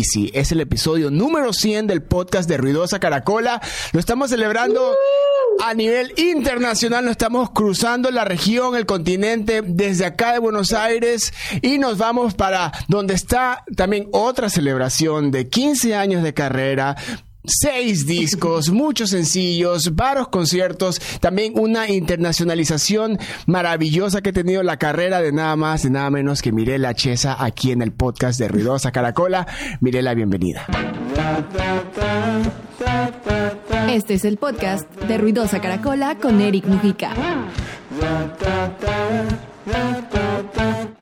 [0.00, 3.60] Es el episodio número 100 del podcast de Ruidosa Caracola.
[3.92, 4.94] Lo estamos celebrando
[5.64, 7.04] a nivel internacional.
[7.04, 11.32] Nos estamos cruzando la región, el continente, desde acá de Buenos Aires
[11.62, 16.94] y nos vamos para donde está también otra celebración de 15 años de carrera
[17.48, 25.20] seis discos, muchos sencillos, varios conciertos, también una internacionalización maravillosa que ha tenido la carrera
[25.20, 28.92] de nada más y nada menos que Mirela Chesa aquí en el podcast de Ruidosa
[28.92, 29.46] Caracola.
[29.80, 30.66] Mirela, bienvenida.
[33.88, 37.14] Este es el podcast de Ruidosa Caracola con Eric Mujica.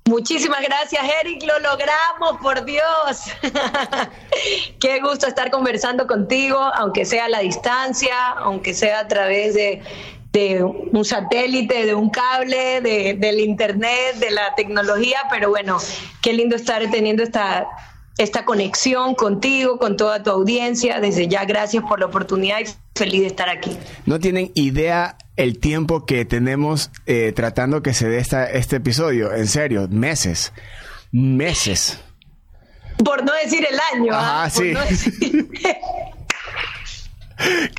[0.06, 1.42] Muchísimas gracias, Eric.
[1.42, 3.22] Lo logramos, por Dios.
[4.80, 9.82] Qué gusto estar conversando contigo, aunque sea a la distancia, aunque sea a través de,
[10.62, 15.18] un satélite, de un cable, del internet, de la tecnología.
[15.28, 15.78] Pero bueno,
[16.22, 17.66] qué lindo estar teniendo esta
[18.18, 21.00] esta conexión contigo, con toda tu audiencia.
[21.00, 22.64] Desde ya, gracias por la oportunidad y
[22.96, 23.76] feliz de estar aquí.
[24.06, 29.34] No tienen idea el tiempo que tenemos eh, tratando que se dé esta, este episodio.
[29.34, 30.52] En serio, meses.
[31.12, 32.00] Meses.
[33.04, 34.12] Por no decir el año.
[34.14, 34.72] Ah, sí.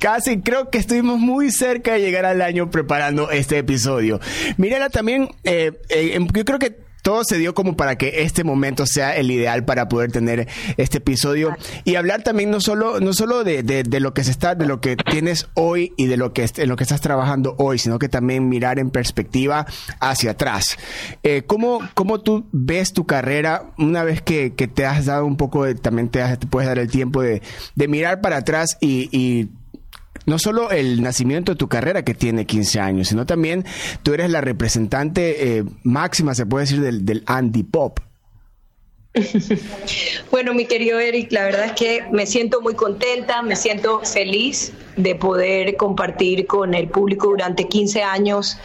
[0.00, 4.20] Casi creo que estuvimos muy cerca de llegar al año preparando este episodio.
[4.56, 8.84] Mírala también, eh, eh, yo creo que todo se dio como para que este momento
[8.84, 13.44] sea el ideal para poder tener este episodio y hablar también no solo no solo
[13.44, 16.46] de, de, lo que se está de lo que tienes hoy y de lo que
[16.54, 19.64] en lo que estás trabajando hoy sino que también mirar en perspectiva
[20.00, 20.76] hacia atrás.
[21.22, 25.64] Eh, ¿cómo, ¿cómo, tú ves tu carrera una vez que, te has dado un poco
[25.64, 26.20] de, también te,
[26.50, 27.40] puedes dar el tiempo de,
[27.74, 29.48] de mirar para atrás y
[30.28, 33.64] no solo el nacimiento de tu carrera que tiene 15 años, sino también
[34.02, 38.00] tú eres la representante eh, máxima, se puede decir, del, Andy Pop.
[40.30, 44.72] Bueno, mi querido Eric, la verdad es que me siento muy contenta, me siento feliz
[44.96, 48.58] de poder compartir con el público durante 15 años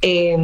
[0.00, 0.36] eh,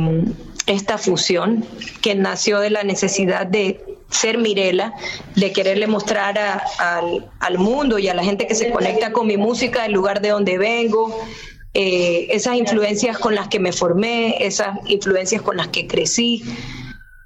[0.66, 1.64] esta fusión
[2.02, 4.94] que nació de la necesidad de ser Mirela,
[5.36, 6.38] de quererle mostrar
[6.78, 10.30] al, mundo y a la gente que se conecta con mi música, el lugar de
[10.30, 11.18] donde vengo,
[11.74, 16.42] eh, esas influencias con las que me formé, esas influencias con las que crecí,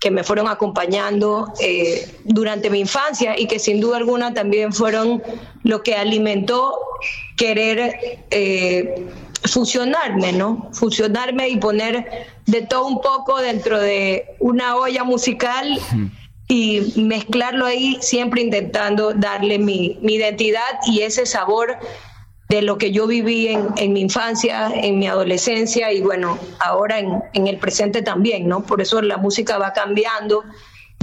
[0.00, 5.22] que me fueron acompañando eh, durante mi infancia y que sin duda alguna también fueron
[5.62, 6.74] lo que alimentó
[7.36, 9.06] querer eh,
[9.44, 10.68] fusionarme, ¿no?
[10.72, 15.78] Fusionarme y poner de todo un poco dentro de una olla musical
[16.52, 21.78] y mezclarlo ahí, siempre intentando darle mi, identidad y ese sabor
[22.50, 27.22] de lo que yo viví en, mi infancia, en mi adolescencia y bueno, ahora en,
[27.32, 28.64] en, el presente también, ¿no?
[28.64, 30.44] Por eso la música va cambiando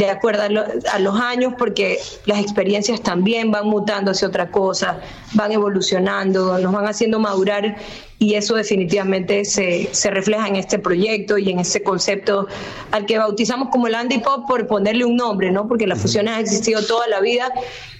[0.06, 5.02] de acuerdo a, los años, porque las experiencias también van mutando hacia otra cosa,
[5.34, 7.76] van evolucionando, nos van haciendo madurar
[8.18, 12.48] y eso definitivamente se, se refleja en este proyecto y en ese concepto
[12.92, 15.68] al que bautizamos como el Andy Pop por ponerle un nombre, ¿no?
[15.68, 17.52] Porque la fusión ha existido toda la vida,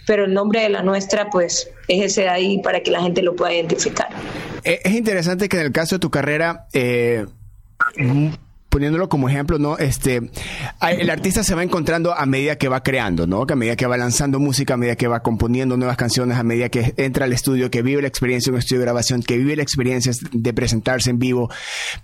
[0.06, 3.22] pero el nombre de la nuestra, pues, es ese de ahí para que la gente
[3.22, 4.08] lo pueda identificar.
[4.64, 7.26] Eh, es interesante que en el caso de tu carrera, eh,
[8.70, 9.78] poniéndolo como ejemplo, ¿no?
[9.78, 10.30] Este,
[10.82, 13.46] el artista se va encontrando a medida que va creando, ¿no?
[13.46, 16.44] Que a medida que va lanzando música, a medida que va componiendo nuevas canciones, a
[16.44, 19.38] medida que entra al estudio, que vive la experiencia de un estudio de grabación, que
[19.38, 21.50] vive la experiencia de presentarse en vivo.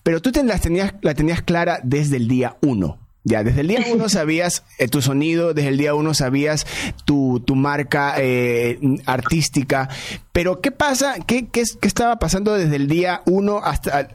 [0.04, 3.00] Pero tú te, las tenías, la tenías clara desde el día uno.
[3.28, 6.66] Ya, desde el día uno sabías eh, tu sonido, desde el día uno sabías
[7.06, 9.90] tu, tu marca eh, artística,
[10.32, 11.16] pero ¿qué pasa?
[11.26, 14.10] ¿Qué, qué, qué estaba pasando desde el día uno hasta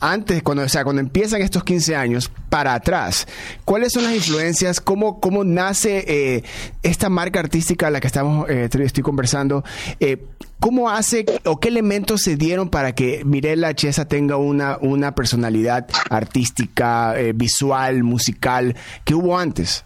[0.00, 3.26] antes, cuando, sea, cuando empiezan estos 15 años, para atrás,
[3.64, 4.80] ¿cuáles son las influencias?
[4.80, 6.44] ¿Cómo, cómo nace eh,
[6.82, 9.64] esta marca artística a la que estamos, eh, estoy conversando?
[10.00, 10.24] Eh,
[10.60, 15.86] ¿Cómo hace o qué elementos se dieron para que Mirela Chesa tenga una, una personalidad
[16.10, 19.84] artística, visual, musical, que hubo antes?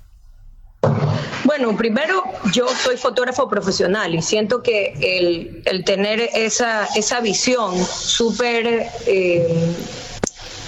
[1.44, 7.76] Bueno, primero yo soy fotógrafo profesional y siento que el, el tener esa, esa visión
[7.84, 8.86] súper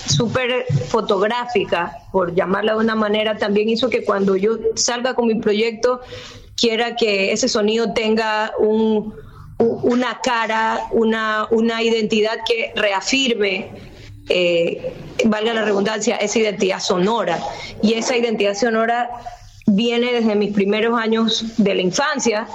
[0.07, 5.37] súper fotográfica, por llamarla de una manera, también hizo que cuando yo salga con mi
[5.37, 6.01] proyecto
[6.57, 9.15] quiera que ese sonido tenga un,
[9.59, 13.71] una cara, una, una identidad que reafirme
[14.29, 14.95] eh,
[15.27, 17.39] valga la redundancia, esa identidad sonora.
[17.83, 19.11] Y esa identidad sonora
[19.67, 22.47] viene desde mis primeros años de la infancia,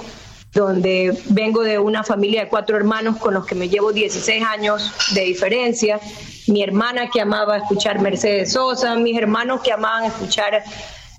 [0.52, 4.92] donde vengo de una familia de cuatro hermanos con los que me llevo 16 años
[5.14, 6.00] de diferencia,
[6.48, 10.62] mi hermana que amaba escuchar Mercedes Sosa, mis hermanos que amaban escuchar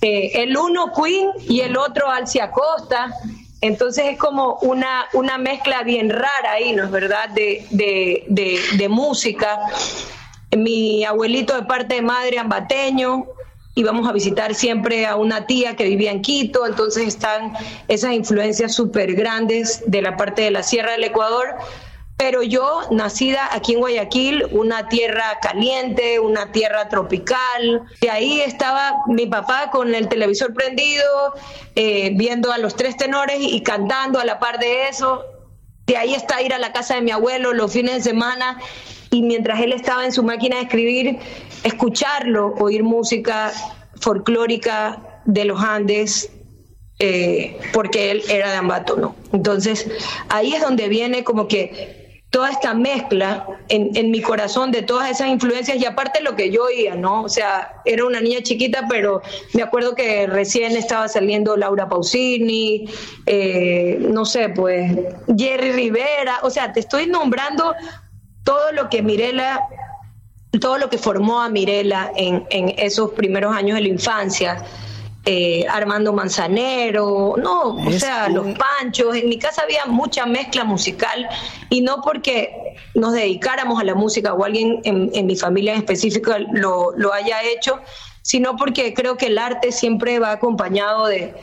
[0.01, 3.13] eh, el uno Queen y el otro Alcia Costa,
[3.62, 9.60] Entonces es como una, una mezcla bien rara ahí, ¿no es verdad?, de, de, música.
[10.57, 13.28] Mi abuelito de parte de madre ambateño,
[13.75, 17.53] íbamos a visitar siempre a una tía que vivía en Quito, entonces están
[17.88, 21.56] esas influencias súper grandes de la parte de la Sierra del Ecuador,
[22.21, 28.97] pero yo, nacida aquí en Guayaquil, una tierra caliente, una tierra tropical, de ahí estaba
[29.07, 31.33] mi papá con el televisor prendido,
[31.75, 35.25] eh, viendo a los tres tenores y cantando a la par de eso.
[35.88, 38.59] De ahí está ir a la casa de mi abuelo los fines de semana
[39.11, 41.19] y mientras él estaba en su máquina de escribir,
[41.63, 43.51] escucharlo, oír música
[43.99, 46.31] folclórica de los Andes,
[46.99, 49.15] eh, porque él era de Ambato, ¿no?
[49.33, 49.89] Entonces,
[50.29, 55.27] ahí es donde viene como que toda esta mezcla en, mi corazón de todas esas
[55.27, 57.23] influencias y aparte lo que yo oía, ¿no?
[57.23, 59.21] O sea, era una niña chiquita, pero
[59.53, 62.85] me acuerdo que recién estaba saliendo Laura Pausini,
[63.25, 64.93] eh, no sé, pues
[65.37, 67.75] Jerry Rivera, o sea, te estoy nombrando
[68.43, 69.61] todo lo que Mirela,
[70.59, 74.63] todo lo que formó a Mirela en, en esos primeros años de la infancia.
[75.23, 79.15] Eh, Armando Manzanero, no, o sea, los panchos.
[79.15, 81.29] En mi casa había mucha mezcla musical
[81.69, 86.33] y no porque nos dedicáramos a la música o alguien en, mi familia en específico
[86.53, 87.79] lo, lo, haya hecho,
[88.23, 91.35] sino porque creo que el arte siempre va acompañado de,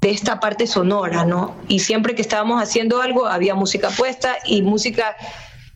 [0.00, 1.54] de esta parte sonora, ¿no?
[1.68, 5.14] Y siempre que estábamos haciendo algo había música puesta y música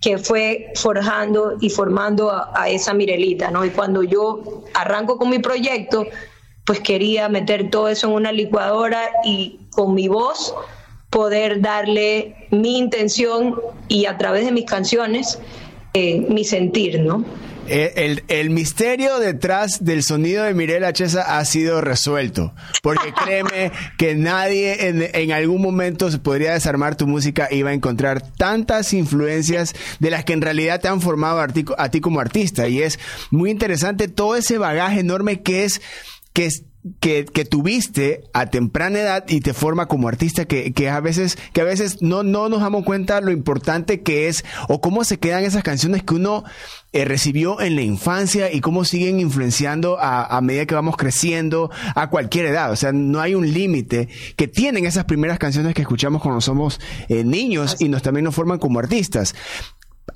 [0.04, 3.64] que fue forjando y formando a, esa Mirelita, ¿no?
[3.64, 6.06] Y cuando yo arranco con mi proyecto,
[6.66, 10.54] pues quería meter todo eso en una licuadora y con mi voz
[11.08, 13.58] poder darle mi intención
[13.88, 15.38] y a través de mis canciones
[15.94, 17.24] eh, mi sentir, ¿no?
[17.66, 24.14] Eh, el, misterio detrás del sonido de Mirela Chesa ha sido resuelto, porque créeme que
[24.14, 28.92] nadie en, en, algún momento se podría desarmar tu música y iba a encontrar tantas
[28.92, 32.68] influencias de las que en realidad te han formado a ti, a ti como artista.
[32.68, 32.98] Y es
[33.30, 35.80] muy interesante todo ese bagaje enorme que es
[36.34, 36.50] que,
[37.00, 41.38] que, que, tuviste a temprana edad y te forma como artista que, que, a veces,
[41.52, 45.18] que a veces no, no nos damos cuenta lo importante que es o cómo se
[45.18, 46.44] quedan esas canciones que uno
[46.92, 51.70] eh, recibió en la infancia y cómo siguen influenciando a, a, medida que vamos creciendo
[51.94, 52.70] a cualquier edad.
[52.70, 56.80] O sea, no hay un límite que tienen esas primeras canciones que escuchamos cuando somos
[57.08, 59.34] eh, niños y nos también nos forman como artistas.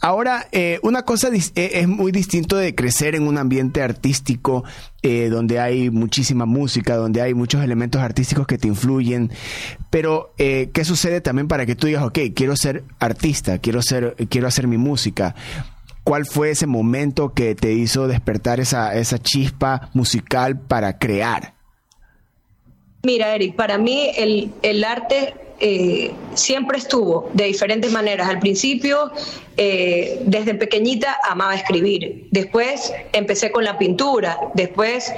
[0.00, 4.62] Ahora, eh, una cosa eh, es muy distinto de crecer en un ambiente artístico
[5.02, 9.30] eh, donde hay muchísima música, donde hay muchos elementos artísticos que te influyen.
[9.90, 14.46] Pero, ¿qué sucede también para que tú digas, ok, quiero ser artista, quiero, ser, quiero
[14.46, 15.34] hacer mi música?
[16.04, 21.54] ¿Cuál fue ese momento que te hizo despertar esa, esa chispa musical para crear?
[23.02, 28.28] Mira, Eric, para mí el, el arte eh, siempre estuvo de diferentes maneras.
[28.28, 29.10] Al principio,
[29.56, 32.28] eh, desde pequeñita, amaba escribir.
[32.31, 34.38] Después empecé con la pintura.
[34.55, 35.12] Después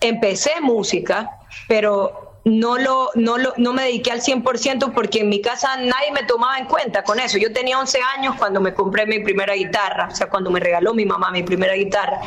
[0.00, 1.30] empecé música,
[1.68, 6.12] pero no, lo, no, lo, no me dediqué al 100% porque en mi casa nadie
[6.12, 7.38] me tomaba en cuenta con eso.
[7.38, 10.94] Yo tenía 11 años cuando me compré mi primera guitarra, o sea, cuando me regaló
[10.94, 12.20] mi mamá mi primera guitarra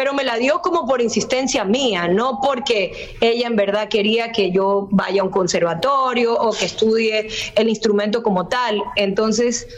[0.00, 4.50] pero me la dio como por insistencia mía, no porque ella en verdad quería que
[4.50, 8.82] yo vaya a un conservatorio o que estudie el instrumento como tal.
[8.96, 9.68] Entonces,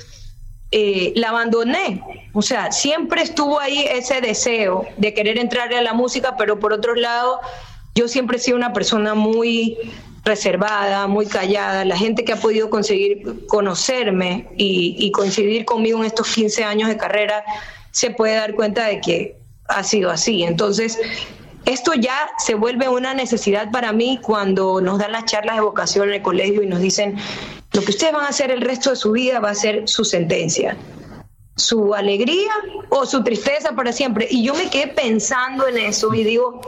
[0.70, 2.04] eh, la abandoné.
[2.34, 6.72] O sea, siempre estuvo ahí ese deseo de querer entrar a la música, pero por
[6.72, 7.40] otro lado,
[7.96, 9.76] yo siempre he sido una persona muy
[10.24, 11.84] reservada, muy callada.
[11.84, 16.88] La gente que ha podido conseguir conocerme y, y coincidir conmigo en estos 15 años
[16.88, 17.44] de carrera
[17.90, 20.42] se puede dar cuenta de que ha sido así.
[20.42, 20.98] Entonces,
[21.64, 26.08] esto ya se vuelve una necesidad para mí cuando nos dan las charlas de vocación
[26.08, 27.16] en el colegio y nos dicen,
[27.72, 30.04] lo que ustedes van a hacer el resto de su vida va a ser su
[30.04, 30.76] sentencia,
[31.56, 32.52] su alegría
[32.88, 34.26] o su tristeza para siempre.
[34.30, 36.60] Y yo me quedé pensando en eso y digo,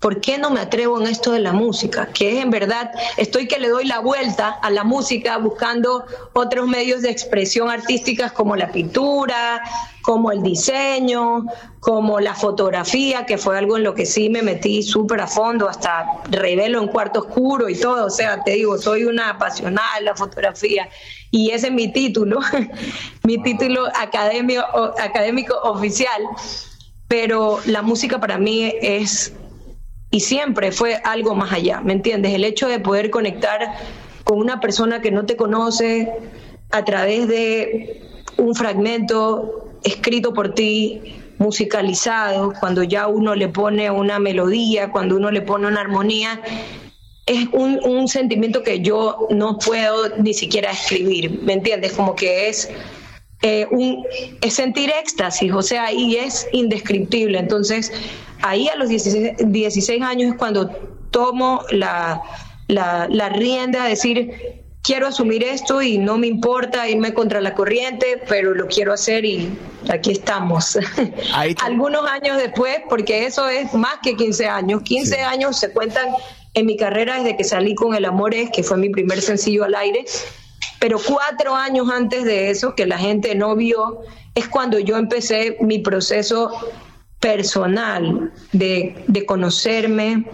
[0.00, 2.06] ¿por qué no me atrevo en esto de la música?
[2.06, 6.66] Que es en verdad, estoy que le doy la vuelta a la música buscando otros
[6.66, 9.62] medios de expresión artísticas como la pintura,
[10.02, 11.44] como el diseño,
[11.80, 15.68] como la fotografía, que fue algo en lo que sí me metí súper a fondo,
[15.68, 18.06] hasta revelo en cuarto oscuro y todo.
[18.06, 20.88] O sea, te digo, soy una apasionada de la fotografía.
[21.30, 22.40] Y ese es mi título,
[23.22, 24.64] mi título académico,
[24.98, 26.22] académico oficial.
[27.06, 29.32] Pero la música para mí es
[30.10, 32.34] y siempre fue algo más allá, ¿me entiendes?
[32.34, 33.74] El hecho de poder conectar
[34.24, 36.12] con una persona que no te conoce
[36.70, 38.02] a través de
[38.36, 45.30] un fragmento escrito por ti, musicalizado, cuando ya uno le pone una melodía, cuando uno
[45.30, 46.40] le pone una armonía,
[47.24, 51.92] es un, sentimiento que yo no puedo ni siquiera escribir, ¿me entiendes?
[51.92, 52.68] Como que es,
[53.42, 54.04] eh, un,
[54.42, 57.38] es sentir éxtasis, o sea, y es indescriptible.
[57.38, 57.92] Entonces,
[58.42, 60.68] ahí a los 16, 16 años es cuando
[61.10, 62.22] tomo la,
[62.68, 67.54] la, la rienda a decir, quiero asumir esto y no me importa irme contra la
[67.54, 69.50] corriente, pero lo quiero hacer y
[69.88, 70.78] aquí estamos.
[71.62, 76.08] Algunos años después, porque eso es más que 15 años, 15 años se cuentan
[76.54, 79.64] en mi carrera desde que salí con El Amor es, que fue mi primer sencillo
[79.64, 80.04] al aire,
[80.80, 84.00] pero cuatro años antes de eso, que la gente no vio,
[84.34, 86.50] es cuando yo empecé mi proceso
[87.20, 90.24] personal de, de conocerme,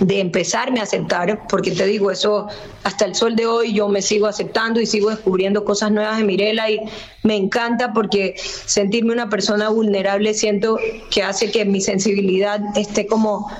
[0.00, 2.48] de empezarme a aceptar, porque te digo, eso
[2.84, 6.24] hasta el sol de hoy yo me sigo aceptando y sigo descubriendo cosas nuevas de
[6.24, 6.80] Mirela y
[7.22, 10.78] me encanta porque sentirme una persona vulnerable siento
[11.10, 13.50] que hace que mi sensibilidad esté como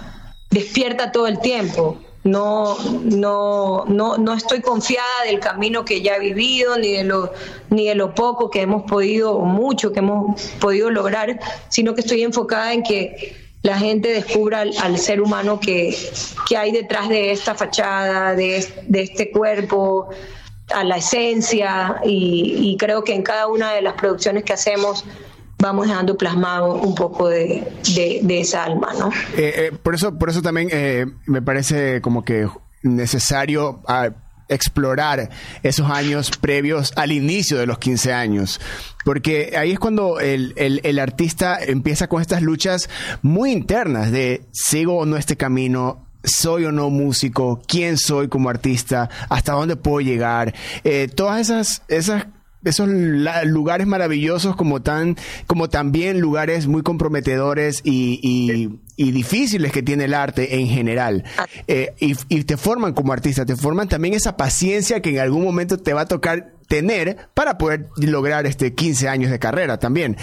[0.51, 1.99] despierta todo el tiempo.
[2.27, 7.33] No, no, no, no estoy confiada del camino que ya he vivido, ni de lo,
[7.71, 12.01] ni de lo poco que hemos podido, o mucho que hemos podido lograr, sino que
[12.01, 15.97] estoy enfocada en que la gente descubra al, ser humano que,
[16.49, 20.09] que, hay detrás de esta fachada, de, de este cuerpo,
[20.75, 25.05] a la esencia, y, y creo que en cada una de las producciones que hacemos
[25.59, 29.11] vamos dejando plasmado un poco de, de, esa alma, ¿no?
[29.37, 32.49] Eh, eh, por eso, por eso también eh, me parece como que
[32.83, 34.11] necesario ah,
[34.49, 35.31] explorar
[35.63, 38.61] esos años previos al inicio de los 15 años.
[39.05, 42.89] Porque ahí es cuando el, el, el, artista empieza con estas luchas
[43.23, 48.51] muy internas de sigo o no este camino, soy o no músico, quién soy como
[48.51, 50.55] artista, hasta dónde puedo llegar.
[51.15, 52.27] todas esas, esas
[52.69, 52.89] esos
[53.45, 60.59] lugares maravillosos como tan como también lugares muy comprometedores y, difíciles que tiene el arte
[60.59, 61.25] en general.
[61.69, 65.79] Eh, y, te forman como artista te forman también esa paciencia que en algún momento
[65.79, 70.17] te va a tocar tener para poder lograr este 15 años de carrera también.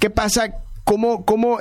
[0.00, 0.54] Qué pasa
[0.84, 1.58] cómo cómo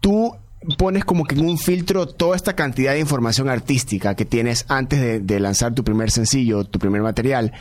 [0.00, 0.36] tú
[0.78, 5.00] pones como que en un filtro toda esta cantidad de información artística que tienes antes
[5.00, 7.52] de, de lanzar tu primer sencillo tu primer material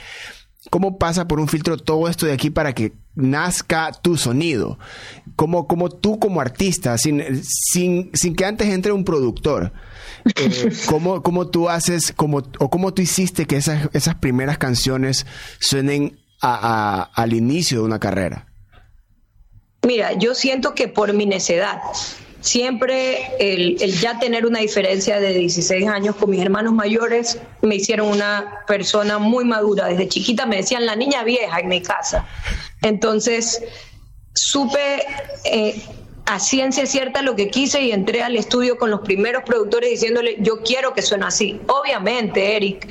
[0.69, 4.79] ¿Cómo pasa por un filtro todo esto de aquí para que nazca tu sonido?
[5.35, 9.73] ¿Cómo, cómo tú como artista, sin, sin, sin que antes entre un productor,
[10.35, 15.25] eh, ¿cómo, ¿cómo, tú haces, cómo, o cómo tú hiciste que esas, esas primeras canciones
[15.59, 18.47] suenen a, al inicio de una carrera?
[19.85, 21.81] Mira, yo siento que por mi necedad,
[22.43, 28.09] siempre el, ya tener una diferencia de 16 años con mis hermanos mayores me hicieron
[28.09, 29.87] una persona muy madura.
[29.87, 32.27] Desde chiquita me decían la niña vieja en mi casa.
[32.81, 33.63] Entonces,
[34.35, 35.03] supe
[35.45, 35.81] eh,
[36.25, 40.35] a ciencia cierta lo que quise y entré al estudio con los primeros productores diciéndole,
[40.39, 41.61] yo quiero que suene así.
[41.67, 42.89] Obviamente, Eric,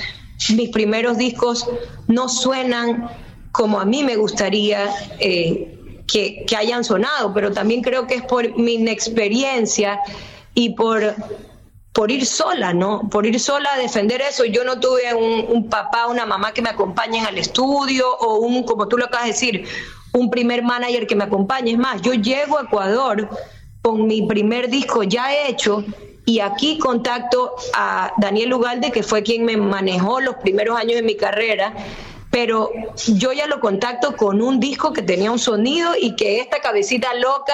[0.56, 1.68] mis primeros discos
[2.08, 3.10] no suenan
[3.52, 4.88] como a mí me gustaría.
[5.20, 5.78] Eh,
[6.12, 9.98] que, hayan sonado, pero también creo que es por mi inexperiencia
[10.52, 11.14] y por,
[11.94, 13.08] por ir sola, ¿no?
[13.10, 14.44] Por ir sola a defender eso.
[14.44, 18.88] Yo no tuve un, papá, una mamá que me acompañen al estudio o un, como
[18.88, 19.64] tú lo acabas de decir,
[20.12, 21.72] un primer manager que me acompañe.
[21.72, 23.30] Es más, yo llego a Ecuador
[23.80, 25.82] con mi primer disco ya hecho
[26.26, 31.02] y aquí contacto a Daniel Ugalde, que fue quien me manejó los primeros años de
[31.02, 31.74] mi carrera
[32.32, 32.70] pero
[33.06, 37.12] yo ya lo contacto con un disco que tenía un sonido y que esta cabecita
[37.12, 37.52] loca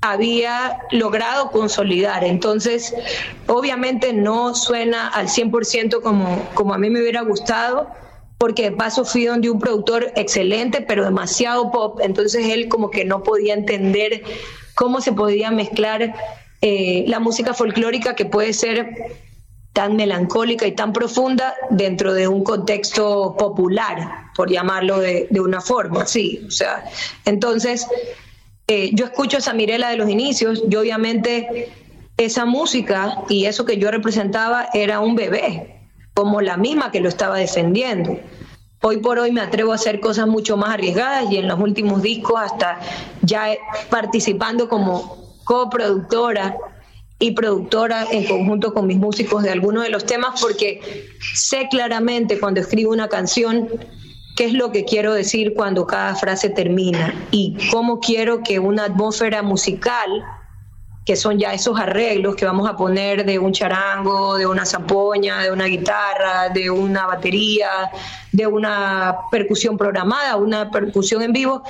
[0.00, 2.24] había logrado consolidar.
[2.24, 2.94] Entonces,
[3.46, 7.86] obviamente no suena al 100% como, como a mí me hubiera gustado,
[8.38, 13.04] porque de paso fui donde un productor excelente, pero demasiado pop, entonces él como que
[13.04, 14.22] no podía entender
[14.74, 16.14] cómo se podía mezclar
[16.62, 18.94] eh, la música folclórica que puede ser
[19.72, 26.06] tan melancólica y tan profunda dentro de un contexto popular, por llamarlo de, una forma,
[26.06, 26.44] sí.
[26.46, 26.84] O sea,
[27.24, 27.86] entonces,
[28.66, 31.72] eh, yo escucho esa Mirela de los inicios y obviamente
[32.16, 35.80] esa música y eso que yo representaba era un bebé,
[36.14, 38.18] como la misma que lo estaba defendiendo.
[38.82, 42.02] Hoy por hoy me atrevo a hacer cosas mucho más arriesgadas y en los últimos
[42.02, 42.80] discos hasta
[43.22, 43.48] ya
[43.90, 46.56] participando como coproductora
[47.20, 50.80] y productora en conjunto con mis músicos de algunos de los temas porque
[51.34, 53.68] sé claramente cuando escribo una canción
[54.36, 58.84] qué es lo que quiero decir cuando cada frase termina y cómo quiero que una
[58.84, 60.24] atmósfera musical
[61.04, 65.42] que son ya esos arreglos que vamos a poner de un charango, de una zampoña,
[65.42, 67.90] de una guitarra, de una batería,
[68.32, 71.64] de una percusión programada, una percusión en vivo,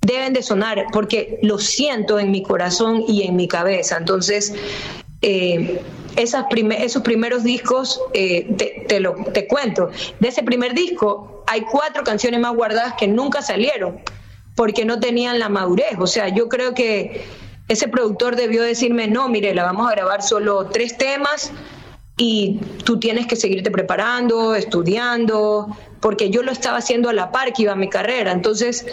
[0.00, 3.96] deben de sonar porque lo siento en mi corazón y en mi cabeza.
[3.96, 4.54] Entonces,
[5.22, 5.82] eh,
[6.16, 6.46] esas
[6.78, 12.40] esos primeros discos, eh, te, lo, te cuento, de ese primer disco hay cuatro canciones
[12.40, 14.00] más guardadas que nunca salieron
[14.54, 15.96] porque no tenían la madurez.
[15.98, 17.24] O sea, yo creo que
[17.68, 21.52] ese productor debió decirme, no, mire, la vamos a grabar solo tres temas
[22.16, 27.52] y tú tienes que seguirte preparando, estudiando, porque yo lo estaba haciendo a la par
[27.52, 28.32] que iba mi carrera.
[28.32, 28.86] Entonces,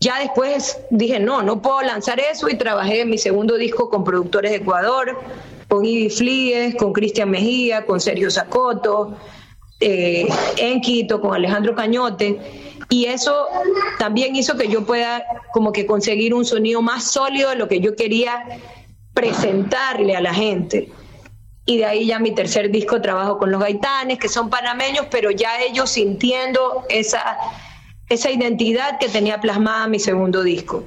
[0.00, 4.02] ya después dije, no, no puedo lanzar eso y trabajé en mi segundo disco con
[4.02, 5.20] productores de Ecuador,
[5.68, 9.14] con Ivy Flies, con Cristian Mejía, con Sergio Zacoto,
[9.78, 10.26] eh,
[10.56, 12.40] en Quito, con Alejandro Cañote.
[12.88, 13.46] Y eso
[13.98, 17.80] también hizo que yo pueda como que conseguir un sonido más sólido de lo que
[17.80, 18.42] yo quería
[19.12, 20.90] presentarle a la gente.
[21.66, 25.30] Y de ahí ya mi tercer disco trabajo con los gaitanes, que son panameños, pero
[25.30, 27.36] ya ellos sintiendo esa
[28.10, 30.84] esa identidad que tenía plasmada mi segundo disco.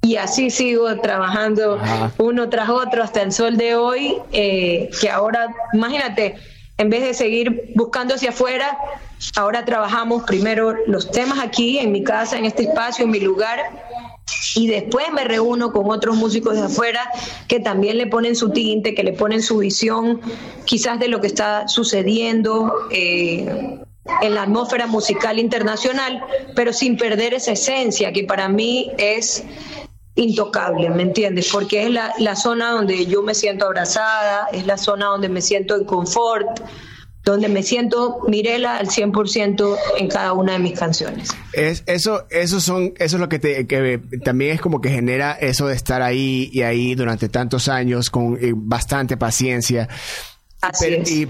[0.00, 1.78] Y así sigo trabajando
[2.18, 6.36] uno tras otro hasta el sol de hoy, eh, que ahora, imagínate,
[6.76, 8.78] en vez de seguir buscando hacia afuera,
[9.36, 13.60] ahora trabajamos primero los temas aquí, en mi casa, en este espacio, en mi lugar,
[14.54, 17.10] y después me reúno con otros músicos de afuera
[17.48, 20.20] que también le ponen su tinte, que le ponen su visión
[20.64, 22.72] quizás de lo que está sucediendo.
[22.90, 23.80] Eh,
[24.22, 26.22] en la atmósfera musical internacional,
[26.54, 29.44] pero sin perder esa esencia que para mí es
[30.14, 31.48] intocable, ¿me entiendes?
[31.50, 35.76] Porque es la, zona donde yo me siento abrazada, es la zona donde me siento
[35.76, 36.60] en confort,
[37.24, 41.30] donde me siento Mirela al 100% en cada una de mis canciones.
[41.54, 45.32] Es, eso, eso, son, eso es lo que, te, que también es como que genera
[45.32, 49.88] eso de estar ahí y ahí durante tantos años con eh, bastante paciencia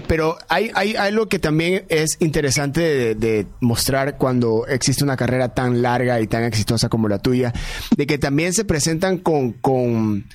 [0.07, 5.81] pero, hay, hay, algo que también es interesante de, mostrar cuando existe una carrera tan
[5.81, 7.53] larga y tan exitosa como la tuya,
[7.95, 10.25] de que también se presentan con, con,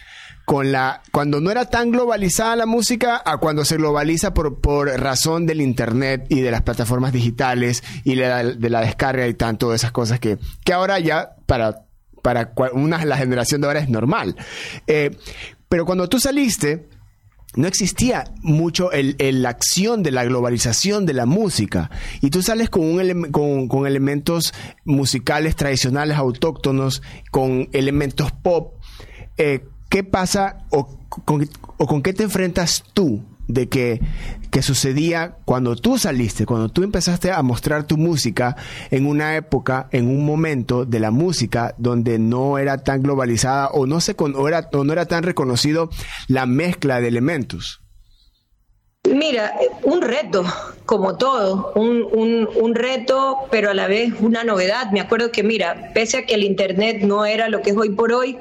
[0.44, 4.88] con la, cuando no era tan globalizada la música a cuando se globaliza por, por
[4.88, 9.76] razón del internet y de las plataformas digitales y de la descarga y tanto de
[9.76, 11.84] esas cosas que, que ahora ya para,
[12.22, 14.36] para una, la generación de ahora es normal.
[14.86, 15.16] Eh,
[15.68, 16.88] pero cuando tú saliste,
[17.56, 21.90] no existía mucho el, la acción de la globalización de la música.
[22.20, 28.74] Y tú sales con, un con, elementos musicales tradicionales autóctonos, con elementos pop.
[29.36, 34.00] Eh, ¿Qué pasa o con qué te enfrentas tú de que,
[34.50, 38.56] que sucedía cuando tú saliste, cuando tú empezaste a mostrar tu música
[38.90, 43.86] en una época, en un momento de la música donde no era tan globalizada o
[43.86, 45.90] no, se, era, no era tan reconocido
[46.28, 47.80] la mezcla de elementos?
[49.04, 50.44] Mira, un reto,
[50.84, 54.90] como todo, un, un, un, reto, pero a la vez una novedad.
[54.92, 57.90] Me acuerdo que, mira, pese a que el Internet no era lo que es hoy
[57.90, 58.38] por hoy,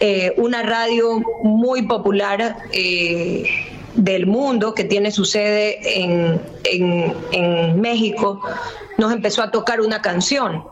[0.00, 3.44] eh, una radio muy popular eh,
[3.94, 8.40] del mundo que tiene su sede en, en, México,
[8.98, 10.64] nos empezó a tocar una canción.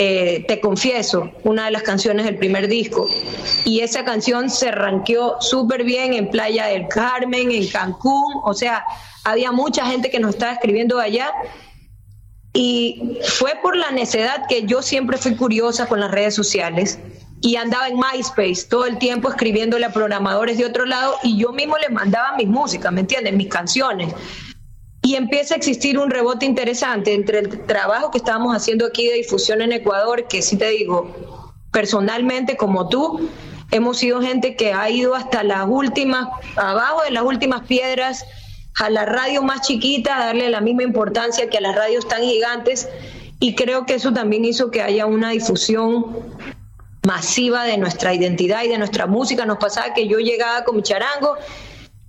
[0.00, 3.08] Eh, te confieso, una de las canciones del primer disco.
[3.64, 8.84] Y esa canción se ranqueó súper bien en Playa del Carmen, en Cancún, o sea,
[9.24, 11.32] había mucha gente que nos estaba escribiendo allá.
[12.52, 16.98] Y fue por la necedad que yo siempre fui curiosa con las redes sociales
[17.40, 21.52] y andaba en MySpace todo el tiempo escribiéndole a programadores de otro lado y yo
[21.52, 23.34] mismo les mandaba mis músicas, ¿me entiendes?
[23.34, 24.14] Mis canciones.
[25.02, 29.14] Y empieza a existir un rebote interesante entre el trabajo que estábamos haciendo aquí de
[29.14, 33.30] difusión en Ecuador, que sí te digo, personalmente como tú,
[33.70, 38.24] hemos sido gente que ha ido hasta las últimas, abajo de las últimas piedras,
[38.78, 42.22] a la radio más chiquita, a darle la misma importancia que a las radios tan
[42.22, 42.88] gigantes.
[43.40, 46.16] Y creo que eso también hizo que haya una difusión
[47.08, 49.46] masiva de nuestra identidad y de nuestra música.
[49.46, 51.36] Nos pasaba que yo llegaba con mi charango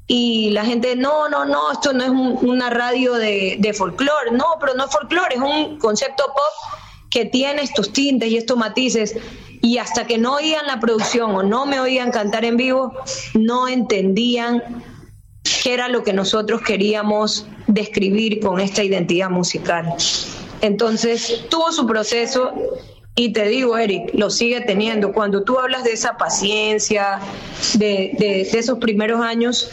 [0.08, 4.32] y la gente, no, no, no, esto no es una radio de, de folclore.
[4.32, 6.74] No, pero no es folclore, es un concepto pop
[7.10, 9.16] que tiene estos tintes y estos matices.
[9.62, 12.94] Y hasta que no oían la producción o no me oían cantar en vivo,
[13.36, 14.84] no entendían
[15.64, 19.94] qué era lo que nosotros queríamos describir con esta identidad musical.
[20.62, 22.54] Entonces tuvo su proceso
[23.16, 25.12] y te digo, Eric, lo sigue teniendo.
[25.12, 27.20] Cuando tú hablas de esa paciencia,
[27.74, 29.70] de, esos primeros años,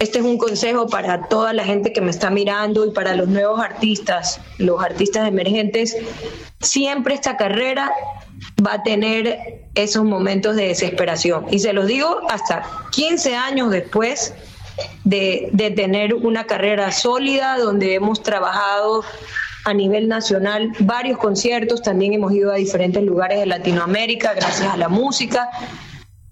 [0.00, 3.28] este es un consejo para toda la gente que me está mirando y para los
[3.28, 5.96] nuevos artistas, los artistas emergentes.
[6.60, 7.92] Siempre esta carrera
[8.64, 11.46] va a tener esos momentos de desesperación.
[11.52, 14.34] Y se los digo hasta 15 años después
[15.04, 19.04] de, de tener una carrera sólida, donde hemos trabajado
[19.68, 24.76] a nivel nacional varios conciertos, también hemos ido a diferentes lugares de Latinoamérica gracias a
[24.76, 25.50] la música.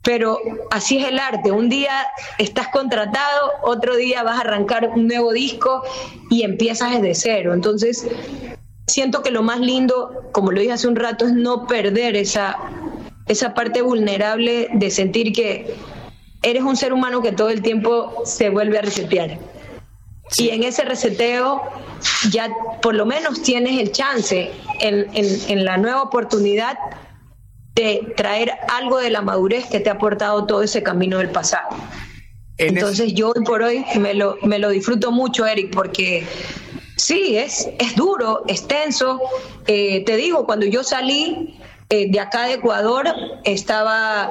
[0.03, 0.39] pero
[0.71, 1.51] así es el arte.
[1.51, 2.07] Un día
[2.39, 5.83] estás contratado, otro día vas a arrancar un nuevo disco
[6.31, 7.53] y empiezas desde cero.
[7.53, 8.07] Entonces,
[8.87, 12.57] siento que lo más lindo, como lo dije hace un rato, es no perder esa,
[13.27, 15.75] esa parte vulnerable de sentir que
[16.43, 19.39] eres un ser humano que todo el tiempo se vuelve a resetear.
[20.37, 21.63] Y en ese reseteo
[22.31, 22.51] ya
[22.83, 26.79] por lo menos tienes el chance en, en la nueva oportunidad
[27.75, 31.69] de traer algo de la madurez que te ha aportado todo ese camino del pasado.
[32.59, 36.27] Entonces yo hoy por hoy me lo, me lo disfruto mucho, Eric, porque
[36.97, 39.21] sí, es, es duro, es tenso.
[39.67, 41.59] Eh, te digo, cuando yo salí
[41.91, 43.07] eh, de acá de Ecuador,
[43.45, 44.31] estaba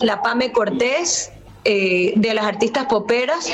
[0.00, 1.30] la Pame Cortés,
[1.64, 3.48] eh, de las artistas poperas,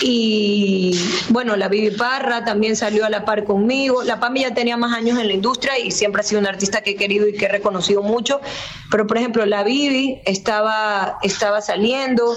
[0.00, 4.02] y bueno, la Vivi Parra también salió a la par conmigo.
[4.02, 6.80] La Pami ya tenía más años en la industria y siempre ha sido una artista
[6.80, 8.40] que he querido y que he reconocido mucho.
[8.90, 12.36] Pero por ejemplo, la Vivi estaba, estaba saliendo.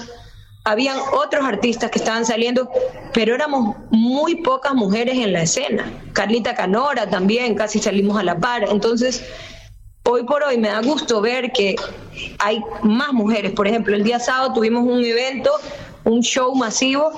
[0.63, 2.69] Habían otros artistas que estaban saliendo,
[3.13, 5.91] pero éramos muy pocas mujeres en la escena.
[6.13, 8.67] Carlita Canora también, casi salimos a la par.
[8.69, 9.23] Entonces,
[10.03, 11.75] hoy por hoy me da gusto ver que
[12.39, 13.51] hay más mujeres.
[13.51, 15.51] Por ejemplo, el día sábado tuvimos un evento,
[16.05, 17.11] un show masivo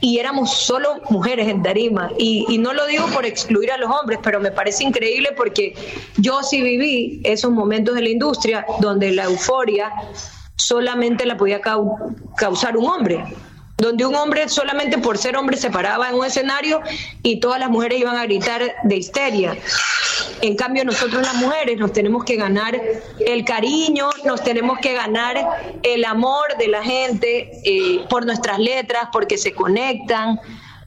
[0.00, 2.10] y éramos solo mujeres en tarima.
[2.18, 5.74] Y, no lo digo por excluir a los hombres, pero me parece increíble porque
[6.16, 9.92] yo sí viví esos momentos de la industria donde la euforia
[10.56, 11.60] solamente la podía
[12.36, 13.24] causar un hombre
[13.82, 16.80] donde un hombre solamente por ser hombre se paraba en un escenario
[17.24, 19.56] y todas las mujeres iban a gritar de histeria.
[20.40, 22.80] En cambio, nosotros las mujeres nos tenemos que ganar
[23.18, 25.36] el cariño, nos tenemos que ganar
[25.82, 30.40] el amor de la gente eh, por nuestras letras, porque se conectan,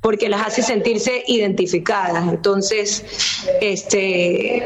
[0.05, 2.31] porque las hace sentirse identificadas.
[2.31, 3.03] Entonces,
[3.59, 4.63] este,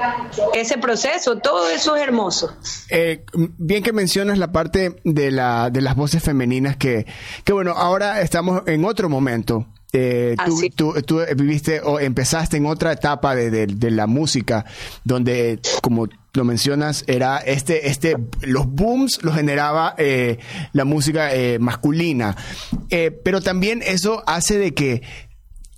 [0.53, 2.57] ese proceso, todo eso es hermoso.
[2.89, 3.23] Eh,
[3.57, 7.05] bien que mencionas la parte de, la, de las voces femeninas que,
[7.45, 9.65] que, bueno, ahora estamos en otro momento.
[9.93, 10.35] Eh,
[10.75, 14.65] tú, tú, viviste o empezaste en otra etapa de, de, la música
[15.03, 20.37] donde, como lo mencionas, era este, este, los booms los generaba eh,
[20.73, 22.35] la música masculina.
[23.23, 25.01] pero también eso hace de que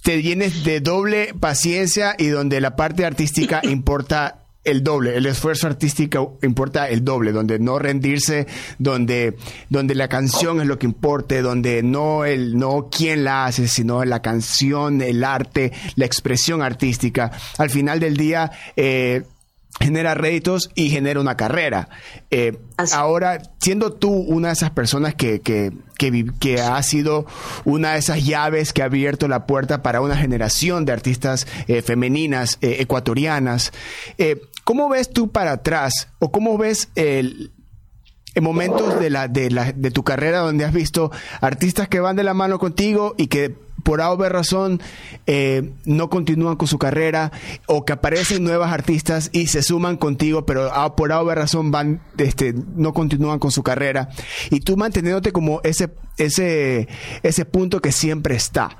[0.03, 5.65] te llenes de doble paciencia y donde la parte artística importa el doble, el esfuerzo
[5.65, 8.45] artístico importa el doble, donde no rendirse,
[8.77, 9.35] donde,
[9.69, 14.05] donde la canción es lo que importe, donde no el, no quién la hace, sino
[14.05, 17.31] la canción, el arte, la expresión artística.
[17.57, 19.23] Al final del día, eh,
[19.79, 21.89] genera réditos y genera una carrera.
[22.29, 22.57] Eh,
[22.93, 27.25] ahora, siendo tú una de esas personas que, que, que, ha sido
[27.63, 31.81] una de esas llaves que ha abierto la puerta para una generación de artistas eh,
[31.81, 33.71] femeninas eh, ecuatorianas,
[34.63, 37.51] ¿cómo ves tú para atrás o cómo ves el,
[38.33, 42.15] en momentos de, la, de, la, de tu carrera donde has visto artistas que van
[42.15, 44.81] de la mano contigo y que por A razón
[45.25, 47.31] eh, no continúan con su carrera
[47.67, 52.53] o que aparecen nuevas artistas y se suman contigo, pero por A razón van, este,
[52.75, 54.09] no continúan con su carrera
[54.49, 56.87] y tú manteniéndote como ese, ese,
[57.23, 58.77] ese punto que siempre está.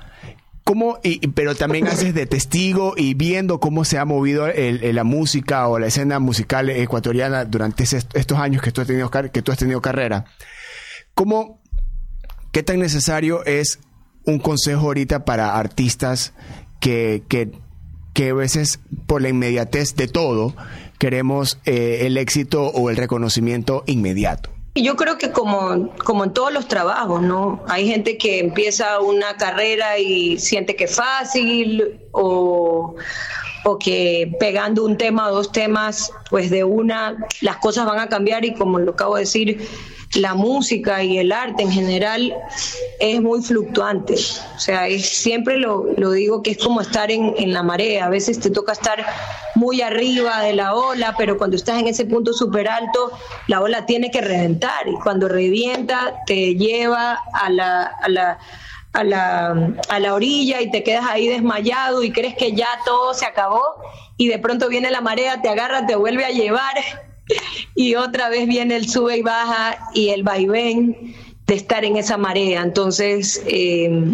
[0.64, 5.66] ¿Cómo, y, pero también haces de testigo y viendo cómo se ha movido la música
[5.66, 9.58] o la escena musical ecuatoriana durante estos años que tú has tenido, que tú has
[9.58, 10.24] tenido carrera.
[11.14, 11.60] ¿Cómo,
[12.52, 13.80] qué tan necesario es
[14.24, 16.32] un consejo ahorita para artistas
[16.80, 17.50] que, que,
[18.28, 20.54] a veces por la inmediatez de todo
[20.98, 24.50] queremos eh, el éxito o el reconocimiento inmediato?
[24.74, 27.62] Yo creo que como, como en todos los trabajos, ¿no?
[27.68, 32.94] Hay gente que empieza una carrera y siente que es fácil o,
[33.64, 38.08] o que pegando un tema o dos temas, pues de una las cosas van a
[38.08, 39.68] cambiar y como lo acabo de decir,
[40.14, 42.34] la música y el arte en general
[43.00, 44.14] es muy fluctuante.
[44.14, 48.06] O sea, es, siempre lo, digo que es como estar en, en, la marea.
[48.06, 49.04] A veces te toca estar
[49.54, 53.12] muy arriba de la ola, pero cuando estás en ese punto súper alto,
[53.48, 54.86] la ola tiene que reventar.
[54.86, 58.38] Y cuando revienta, te lleva a la, a la
[58.94, 63.14] a la, a la orilla y te quedas ahí desmayado y crees que ya todo
[63.14, 63.62] se acabó
[64.18, 66.76] y de pronto viene la marea, te agarra, te vuelve a llevar
[67.74, 71.14] y otra vez viene el sube y baja y el vaivén
[71.46, 72.62] de estar en esa marea.
[72.62, 74.12] Entonces, eh,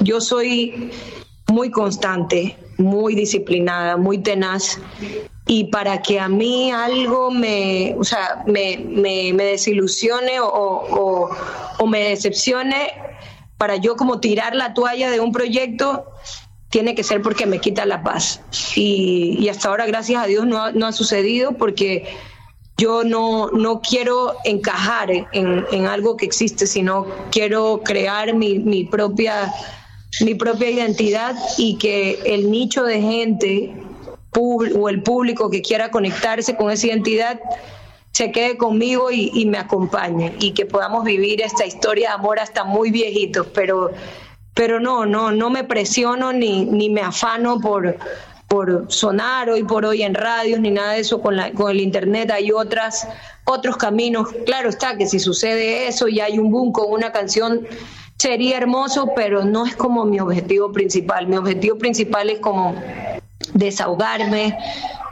[0.00, 0.90] yo soy
[1.48, 4.78] muy constante, muy disciplinada, muy tenaz.
[5.46, 11.28] Y para que a mí algo me, o sea, me, me, desilusione o,
[11.78, 12.92] o, me decepcione,
[13.58, 16.06] para yo como tirar la toalla de un proyecto,
[16.70, 18.40] tiene que ser porque me quita la paz.
[18.76, 22.06] Y, y hasta ahora, gracias a Dios, no no ha sucedido porque
[22.82, 29.54] yo no, no quiero encajar en, algo que existe, sino quiero crear mi, mi, propia,
[30.20, 33.72] mi propia identidad y que el nicho de gente
[34.34, 37.38] o el público que quiera conectarse con esa identidad
[38.10, 42.64] se quede conmigo y, me acompañe y que podamos vivir esta historia de amor hasta
[42.64, 43.92] muy viejitos, pero,
[44.54, 47.96] pero no, no, no me presiono ni, ni me afano por,
[48.52, 51.80] por sonar hoy por hoy en radios ni nada de eso con, la, con el
[51.80, 53.08] internet hay otras
[53.46, 54.28] otros caminos.
[54.44, 57.66] Claro está que si sucede eso y hay un boom con una canción
[58.18, 61.28] sería hermoso pero no es como mi objetivo principal.
[61.28, 62.74] Mi objetivo principal es como
[63.54, 64.58] desahogarme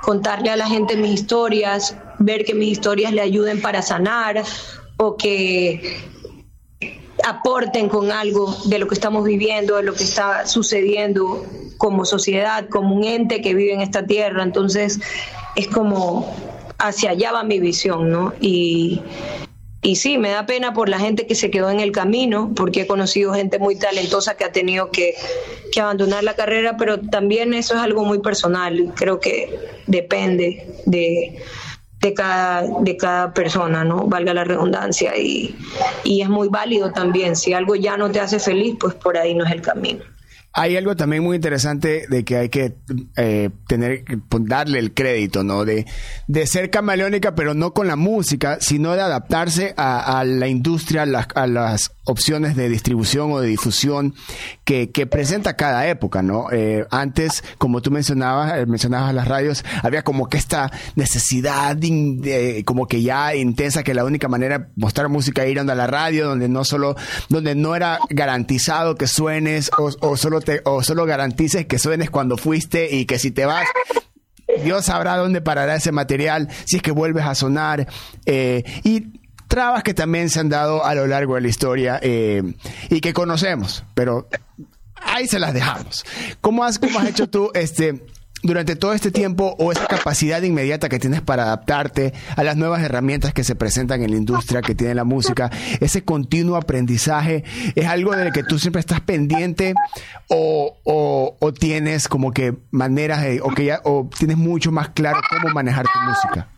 [0.03, 4.45] contarle a la gente mis historias ver que mis historias le ayuden para sanar
[4.99, 5.97] o que
[7.25, 11.43] aporten con algo de lo que estamos viviendo, de lo que está sucediendo
[11.81, 14.43] como sociedad, como un ente que vive en esta tierra.
[14.43, 15.01] Entonces,
[15.57, 16.31] es como
[16.77, 18.35] hacia allá va mi visión, ¿no?
[18.39, 19.01] Y,
[19.95, 22.87] sí, me da pena por la gente que se quedó en el camino, porque he
[22.87, 25.15] conocido gente muy talentosa que ha tenido que,
[25.81, 28.93] abandonar la carrera, pero también eso es algo muy personal.
[28.95, 34.05] Creo que depende de cada, persona, ¿no?
[34.05, 35.17] Valga la redundancia.
[35.17, 35.57] Y
[36.05, 37.37] es muy válido también.
[37.37, 40.05] Si algo ya no te hace feliz, pues por ahí no es el camino.
[40.53, 42.75] Hay algo también muy interesante de que hay que
[43.17, 44.05] eh, tener,
[44.41, 45.65] darle el crédito, ¿no?
[45.65, 45.87] De,
[46.27, 51.47] de ser camaleónica, pero no con la música, sino de adaptarse a, la industria, a
[51.47, 54.15] las, opciones de distribución o de difusión
[54.65, 56.47] que, presenta cada época, ¿no?
[56.53, 62.63] Eh, antes, como tú mencionabas, eh, mencionabas las radios, había como que esta necesidad de,
[62.65, 65.87] como que ya intensa que la única manera de mostrar música era ir a la
[65.87, 66.97] radio, donde no solo,
[67.29, 72.37] donde no era garantizado que suenes o, o solo o solo garantices que suenes cuando
[72.37, 73.67] fuiste y que si te vas
[74.63, 77.87] Dios sabrá dónde parará ese material, si es que vuelves a sonar.
[78.27, 79.20] Eh, y
[79.51, 82.55] trabas que también se han dado a lo largo de la historia eh,
[82.89, 84.29] y que conocemos, pero
[84.95, 86.07] ahí se las dejamos.
[86.41, 88.07] ¿Cómo has, cómo has hecho tú este,
[88.45, 92.81] durante todo este tiempo o esa capacidad inmediata que tienes para adaptarte a las nuevas
[92.81, 97.43] herramientas que se presentan en la industria, que tiene la música, ese continuo aprendizaje,
[97.75, 99.75] ¿es algo del que tú siempre estás pendiente
[100.29, 100.77] o,
[101.41, 105.53] o, tienes como que maneras de, o que ya, o tienes mucho más claro cómo
[105.53, 106.49] manejar tu música?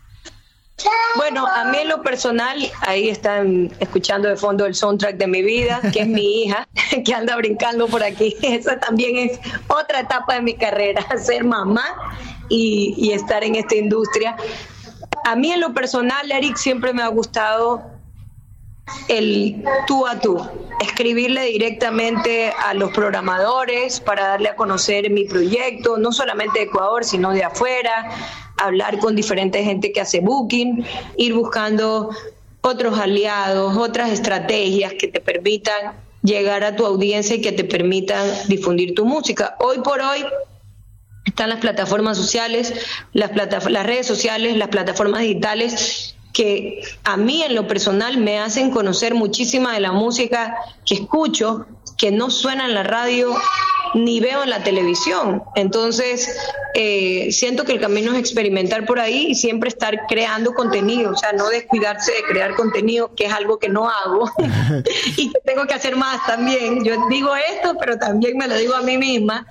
[1.15, 5.41] Bueno, a mí en lo personal, ahí están escuchando de fondo el soundtrack de mi
[5.41, 6.67] vida, que es mi hija,
[7.05, 8.35] que anda brincando por aquí.
[8.41, 12.17] Esa también es otra etapa de mi carrera, ser mamá
[12.49, 14.35] y, y estar en esta industria.
[15.25, 17.83] A mí en lo personal, Eric, siempre me ha gustado
[19.07, 20.37] el tú a tú,
[20.81, 27.05] escribirle directamente a los programadores para darle a conocer mi proyecto, no solamente de Ecuador,
[27.05, 28.09] sino de afuera,
[28.57, 30.85] hablar con diferente gente que hace booking,
[31.17, 32.09] ir buscando
[32.61, 38.25] otros aliados, otras estrategias que te permitan llegar a tu audiencia y que te permitan
[38.47, 39.55] difundir tu música.
[39.59, 40.25] Hoy por hoy
[41.25, 42.73] están las plataformas sociales,
[43.11, 48.71] las, las redes sociales, las plataformas digitales que a mí en lo personal me hacen
[48.71, 51.67] conocer muchísima de la música que escucho,
[52.03, 53.33] que no suena en la radio
[53.93, 55.41] ni veo en la televisión.
[55.55, 56.37] Entonces,
[56.73, 61.15] eh, siento que el camino es experimentar por ahí y siempre estar creando contenido, o
[61.15, 64.29] sea, no descuidarse de crear contenido, que es algo que no hago
[65.15, 66.83] y que tengo que hacer más también.
[66.83, 69.47] Yo digo esto, pero también me lo digo a mí misma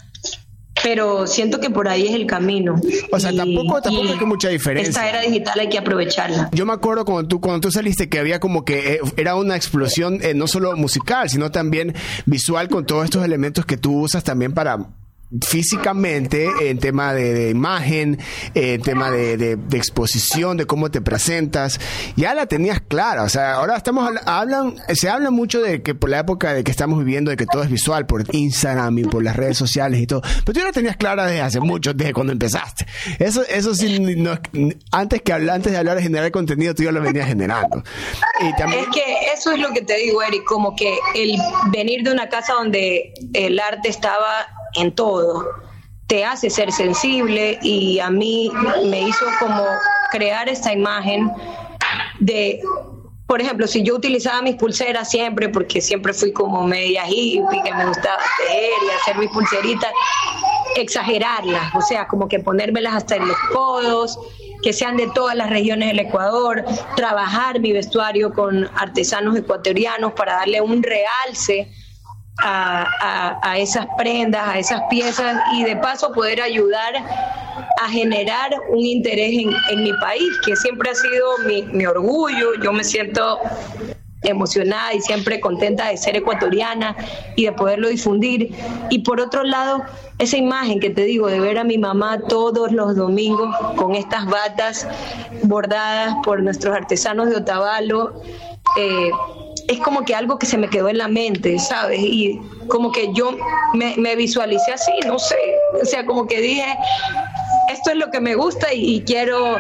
[0.83, 2.81] pero siento que por ahí es el camino.
[3.11, 4.89] O sea, tampoco, tampoco hay mucha diferencia.
[4.91, 6.49] Esta era digital hay que aprovecharla.
[6.53, 9.57] Yo me acuerdo cuando tú, cuando tú saliste que había como que eh, era una
[9.57, 11.95] explosión eh, no solo musical, sino también
[12.27, 14.79] visual con todos estos elementos que tú usas también para
[15.41, 18.19] físicamente, en tema de, imagen,
[18.55, 21.81] en tema de, exposición, de cómo te presentas,
[22.17, 23.23] ya la tenías clara.
[23.23, 26.71] O sea, ahora estamos hablan, se habla mucho de que por la época de que
[26.71, 30.07] estamos viviendo, de que todo es visual, por Instagram y por las redes sociales y
[30.07, 30.21] todo.
[30.21, 32.87] Pero tú ya la tenías clara desde hace mucho, desde cuando empezaste.
[33.19, 34.03] Eso, eso sí,
[34.91, 37.83] antes que antes de hablar de generar contenido, tú ya lo venías generando.
[38.41, 41.39] Es que eso es lo que te digo, Eric, como que el
[41.71, 45.22] venir de una casa donde el arte estaba en todo,
[46.07, 48.51] te hace ser sensible y a mí
[48.85, 49.65] me hizo como
[50.11, 51.33] crear esta imagen
[52.21, 52.61] de,
[53.27, 57.75] por ejemplo, si yo utilizaba mis pulseras siempre, porque siempre fui como media hippie, que
[57.75, 59.91] me gustaba tejer y hacer mis pulseritas,
[60.77, 64.19] exagerarlas, o sea, como que ponérmelas hasta en los codos,
[64.63, 70.35] que sean de todas las regiones del Ecuador, trabajar mi vestuario con artesanos ecuatorianos para
[70.35, 71.73] darle un realce
[72.39, 79.33] a, esas prendas, a esas piezas y de paso poder ayudar a generar un interés
[79.71, 82.55] en, mi país, que siempre ha sido mi, mi orgullo.
[82.63, 83.39] Yo me siento
[84.23, 86.97] emocionada y siempre contenta de ser ecuatoriana
[87.37, 88.55] y de poderlo difundir.
[88.91, 89.83] Y por otro lado,
[90.19, 94.27] esa imagen que te digo de ver a mi mamá todos los domingos con estas
[94.27, 94.87] batas
[95.45, 98.23] bordadas por nuestros artesanos de Otavalo,
[98.79, 99.11] eh,
[99.69, 102.01] es como que algo que se me quedó en la mente, ¿sabes?
[102.01, 103.37] Y como que yo
[103.75, 105.37] me, visualicé así, no sé,
[105.81, 106.77] o sea, como que dije,
[107.71, 109.59] esto es lo que me gusta y, quiero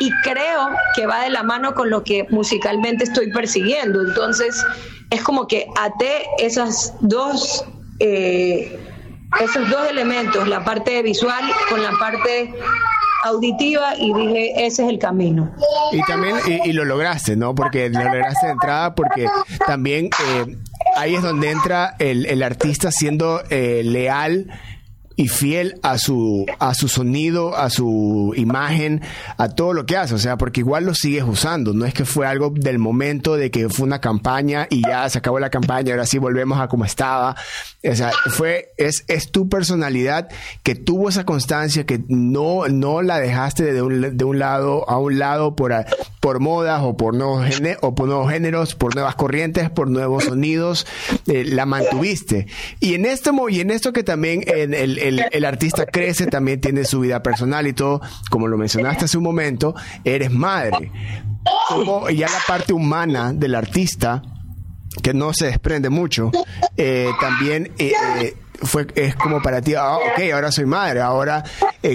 [0.00, 4.02] y creo que va de la mano con lo que musicalmente estoy persiguiendo.
[4.02, 4.64] Entonces,
[5.10, 7.64] es como que até esas dos,
[8.00, 8.78] eh,
[9.40, 12.54] esos dos elementos, la parte visual con la parte
[13.22, 15.54] auditiva y dije, ese es el camino.
[15.92, 17.54] Y también, y, lo lograste, ¿no?
[17.54, 19.26] Porque lo lograste de entrada porque
[19.66, 20.56] también eh,
[20.96, 24.50] ahí es donde entra el, el artista siendo eh, leal
[25.16, 29.02] y fiel a su, a su sonido, a su imagen,
[29.36, 30.14] a todo lo que hace.
[30.14, 31.72] O sea, porque igual lo sigues usando.
[31.72, 35.18] No es que fue algo del momento de que fue una campaña y ya se
[35.18, 37.36] acabó la campaña, ahora sí volvemos a como estaba.
[37.84, 40.28] O sea, fue, es, es tu personalidad
[40.62, 44.98] que tuvo esa constancia, que no, no la dejaste de un, de un lado a
[44.98, 45.72] un lado por,
[46.20, 47.46] por modas o por nuevos,
[47.80, 50.86] o por nuevos géneros, por nuevas corrientes, por nuevos sonidos,
[51.26, 52.46] eh, la mantuviste.
[52.80, 56.84] Y en esto, y en esto que también en el, el, artista crece, también tiene
[56.84, 60.90] su vida personal y todo, como lo mencionaste hace un momento, eres madre.
[61.68, 64.22] Como ya la parte humana del artista,
[65.02, 66.30] que no se desprende mucho,
[66.76, 71.42] eh, también eh, eh, fue, es como para ti, ah, ok, ahora soy madre, ahora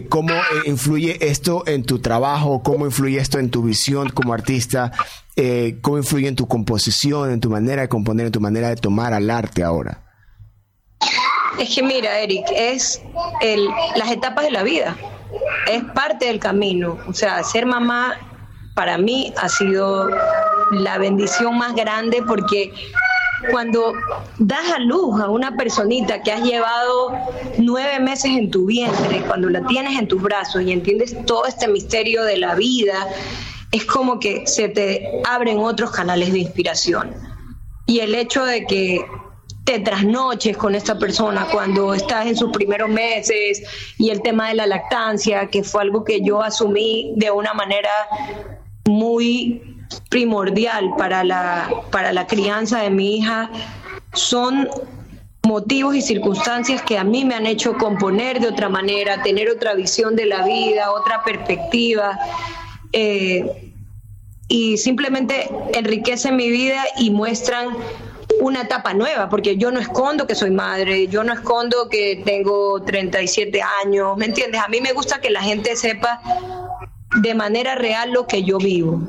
[0.10, 0.34] cómo
[0.65, 4.91] influye esto en tu trabajo, cómo influye esto en tu visión como artista,
[5.82, 9.13] cómo influye en tu composición, en tu manera de componer, en tu manera de tomar
[9.13, 10.04] al arte ahora.
[11.60, 13.02] Es que mira, Eric, es
[13.41, 14.96] el, las etapas de la vida,
[15.72, 16.98] es parte del camino.
[17.08, 18.15] O sea, ser mamá
[18.76, 20.10] para mí ha sido
[20.72, 22.74] la bendición más grande porque
[23.52, 23.93] cuando
[24.39, 27.12] das a luz a una personita que has llevado
[27.58, 31.67] nueve meses en tu vientre, cuando la tienes en tus brazos y entiendes todo este
[31.67, 33.08] misterio de la vida,
[33.72, 37.13] es como que se te abren otros canales de inspiración.
[37.86, 39.06] Y el hecho de que
[39.67, 43.62] te trasnoches con esta persona cuando estás en sus primeros meses
[43.97, 47.89] y el tema de la lactancia, que fue algo que yo asumí de una manera
[48.86, 49.62] muy
[50.08, 53.51] primordial para la, para la crianza de mi hija,
[54.13, 54.69] son
[55.43, 59.73] motivos y circunstancias que a mí me han hecho componer de otra manera, tener otra
[59.73, 62.17] visión de la vida, otra perspectiva.
[62.93, 63.73] Eh,
[64.47, 67.75] y simplemente enriquecen mi vida y muestran
[68.42, 72.82] una etapa nueva, porque yo no escondo que soy madre, yo no escondo que tengo
[72.84, 74.62] 37 años, ¿me entiendes?
[74.62, 76.22] A mí me gusta que la gente sepa
[77.22, 79.02] de manera real lo que yo vivo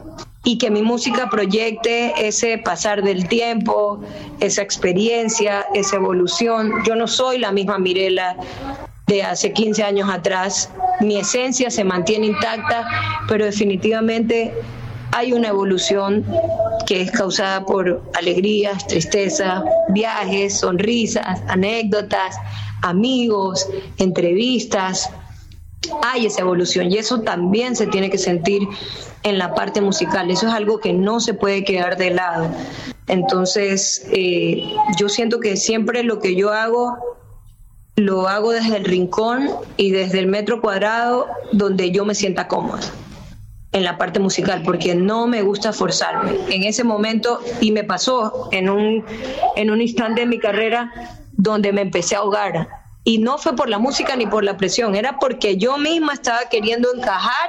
[0.45, 4.01] y que mi música proyecte ese pasar del tiempo,
[4.41, 6.73] esa experiencia, esa evolución.
[6.87, 8.37] Yo no soy la misma Mirela
[9.07, 12.87] de hace 15 años atrás, mi esencia se mantiene intacta,
[13.27, 14.53] pero definitivamente
[15.19, 16.25] hay una evolución
[16.87, 22.37] que es causada por alegrías, tristeza, viajes, sonrisas, anécdotas,
[22.83, 25.11] amigos, entrevistas.
[26.05, 28.63] Hay esa evolución y eso también se tiene que sentir
[29.25, 30.31] en la parte musical.
[30.31, 32.49] Eso es algo que no se puede quedar de lado.
[33.09, 36.97] Entonces, eh, yo siento que siempre lo que yo hago
[37.97, 42.89] lo hago desde el rincón y desde el metro cuadrado donde yo me sienta cómoda
[43.73, 46.39] en la parte musical porque no me gusta forzarme.
[46.49, 49.05] En ese momento, y me pasó en un,
[49.57, 50.93] en un instante de mi carrera
[51.33, 52.69] donde me empecé a ahogar.
[53.05, 56.41] Y no fue por la música ni por la presión, era porque yo misma estaba
[56.51, 57.49] queriendo encajar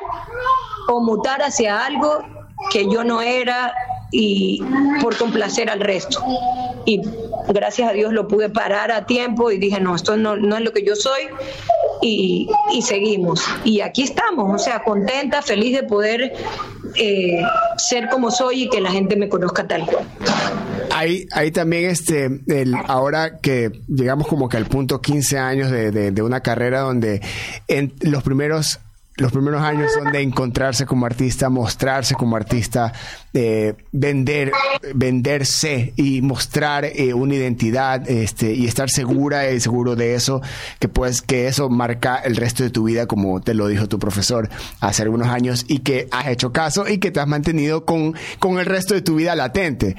[0.87, 2.23] o mutar hacia algo
[2.71, 3.73] que yo no era
[4.11, 4.63] y
[5.01, 6.23] por complacer al resto.
[6.85, 7.01] Y
[7.53, 10.63] gracias a Dios lo pude parar a tiempo y dije, no, esto no, no es
[10.63, 11.23] lo que yo soy
[12.01, 13.43] y, y, seguimos.
[13.63, 16.33] Y aquí estamos, o sea, contenta, feliz de poder
[16.95, 17.41] eh,
[17.77, 20.05] ser como soy y que la gente me conozca tal cual.
[20.91, 25.91] Ahí, ahí también, este, el, ahora que llegamos como que al punto 15 años de,
[25.91, 27.21] de, de una carrera donde
[27.67, 28.79] en los primeros
[29.19, 32.93] los primeros años son de encontrarse como artista, mostrarse como artista,
[33.33, 34.51] eh, vender,
[34.95, 40.41] venderse y mostrar eh, una identidad, este, y estar segura y seguro de eso,
[40.79, 43.99] que pues que eso marca el resto de tu vida, como te lo dijo tu
[43.99, 44.49] profesor
[44.79, 48.57] hace algunos años, y que has hecho caso y que te has mantenido con, con
[48.57, 49.95] el resto de tu vida latente.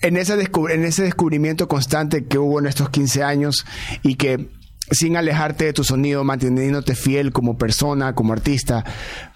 [0.00, 3.66] En ese, en ese descubrimiento constante que hubo en estos 15 años
[4.02, 4.48] y que
[4.90, 8.84] sin alejarte de tu sonido, manteniéndote fiel como persona, como artista.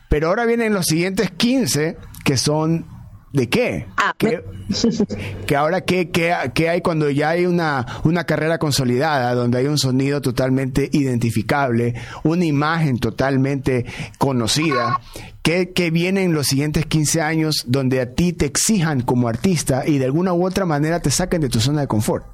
[0.09, 2.86] Pero ahora vienen los siguientes 15 que son
[3.32, 3.86] ¿De qué?
[3.96, 4.14] Ah,
[5.46, 9.78] ¿Que ahora ¿qué, qué, hay cuando ya hay una, una carrera consolidada, donde hay un
[9.78, 11.94] sonido totalmente identificable,
[12.24, 13.86] una imagen totalmente
[14.18, 15.00] conocida?
[15.42, 19.84] ¿Qué, qué viene en los siguientes 15 años donde a ti te exijan como artista
[19.86, 22.26] y de alguna u otra manera te saquen de tu zona de confort?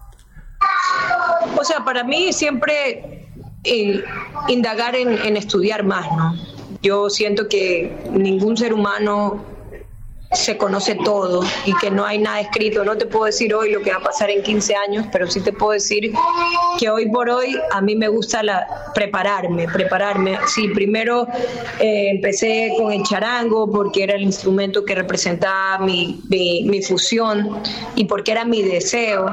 [1.56, 3.26] O sea, para mí siempre
[3.64, 4.02] eh,
[4.48, 6.34] indagar en, en estudiar más, ¿no?
[6.82, 9.44] Yo siento que ningún ser humano
[10.32, 12.84] se conoce todo y que no hay nada escrito.
[12.84, 15.40] No te puedo decir hoy lo que va a pasar en 15 años, pero sí
[15.40, 16.12] te puedo decir
[16.78, 20.38] que hoy por hoy a mí me gusta la, prepararme, prepararme.
[20.46, 21.26] Sí, primero
[21.80, 27.62] eh, empecé con el charango porque era el instrumento que representaba mi, mi, mi fusión
[27.94, 29.26] y porque era mi deseo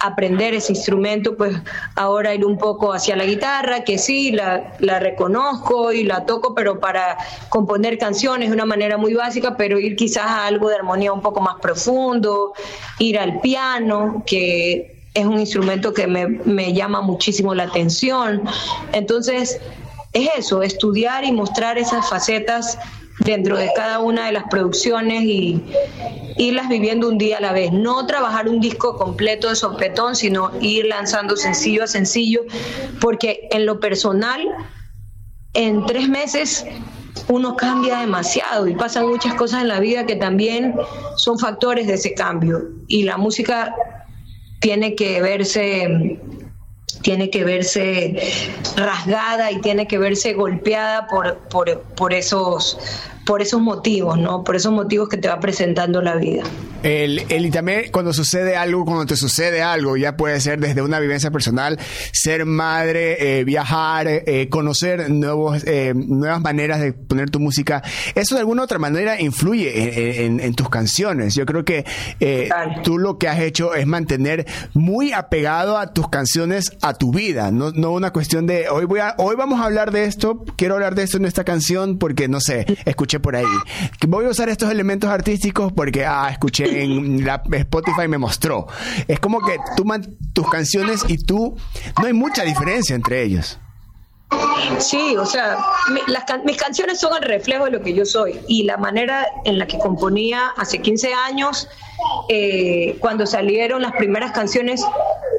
[0.00, 1.56] aprender ese instrumento, pues
[1.94, 6.54] ahora ir un poco hacia la guitarra, que sí, la, la, reconozco y la toco,
[6.54, 10.76] pero para componer canciones de una manera muy básica, pero ir quizás a algo de
[10.76, 12.54] armonía un poco más profundo,
[12.98, 18.42] ir al piano, que es un instrumento que me, me llama muchísimo la atención.
[18.92, 19.60] Entonces,
[20.12, 22.78] es eso, estudiar y mostrar esas facetas
[23.20, 25.62] dentro de cada una de las producciones y
[26.36, 27.72] irlas viviendo un día a la vez.
[27.72, 32.42] No trabajar un disco completo de sopetón, sino ir lanzando sencillo a sencillo,
[33.00, 34.40] porque en lo personal,
[35.54, 36.66] en tres meses
[37.28, 40.74] uno cambia demasiado y pasan muchas cosas en la vida que también
[41.16, 42.68] son factores de ese cambio.
[42.88, 43.74] Y la música
[44.60, 46.18] tiene que verse
[47.02, 48.16] tiene que verse
[48.76, 52.78] rasgada y tiene que verse golpeada por, por, por esos
[53.30, 54.42] por esos motivos, ¿no?
[54.42, 56.42] Por esos motivos que te va presentando la vida.
[56.82, 60.82] El, el, y también cuando sucede algo, cuando te sucede algo, ya puede ser desde
[60.82, 61.78] una vivencia personal,
[62.12, 67.84] ser madre, eh, viajar, eh, conocer nuevos, eh, nuevas maneras de poner tu música,
[68.16, 71.36] eso de alguna otra manera influye en, en, tus canciones.
[71.36, 71.84] Yo creo que
[72.82, 77.52] tú lo que has hecho es mantener muy apegado a tus canciones, a tu vida,
[77.52, 80.74] no, no una cuestión de hoy voy a, hoy vamos a hablar de esto, quiero
[80.74, 83.44] hablar de esto en esta canción porque no sé, escuché por ahí.
[84.06, 88.66] Voy a usar estos elementos artísticos porque, ah, escuché en la Spotify me mostró.
[89.08, 89.84] Es como que tú,
[90.32, 91.56] tus canciones y tú,
[92.00, 93.58] no hay mucha diferencia entre ellos.
[94.78, 95.58] Sí, o sea,
[96.44, 99.66] mis canciones son el reflejo de lo que yo soy y la manera en la
[99.66, 101.68] que componía hace 15 años,
[102.28, 104.84] eh, cuando salieron las primeras canciones,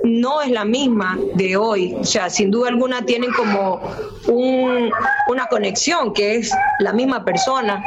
[0.03, 1.95] no es la misma de hoy.
[1.99, 3.81] O sea, sin duda alguna tienen como
[4.27, 7.83] una conexión que es la misma persona,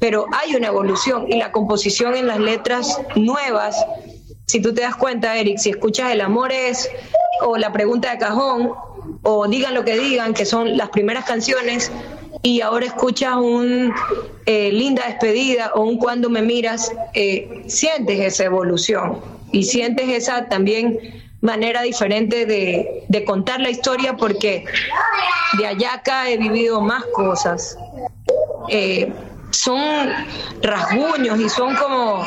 [0.00, 3.76] pero hay una evolución y la composición en las letras nuevas.
[4.46, 6.88] Si tú te das cuenta, Eric, si escuchas El amor es
[7.42, 8.72] o La pregunta de cajón
[9.22, 11.90] o Digan lo que digan, que son las primeras canciones,
[12.42, 13.92] y ahora escuchas un
[14.46, 19.20] eh, Linda despedida o un Cuando me miras, eh, sientes esa evolución
[19.52, 20.98] y sientes esa también
[21.40, 24.64] manera diferente de, de, contar la historia porque
[25.56, 27.76] de allá acá he vivido más cosas.
[28.68, 29.12] Eh,
[29.50, 30.10] son
[30.62, 32.26] rasguños y son como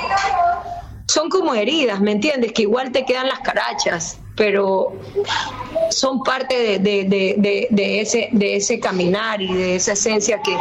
[1.12, 2.54] son como heridas, ¿me entiendes?
[2.54, 4.94] Que igual te quedan las carachas, pero
[5.90, 10.56] son parte de, ese, de ese caminar y de esa esencia que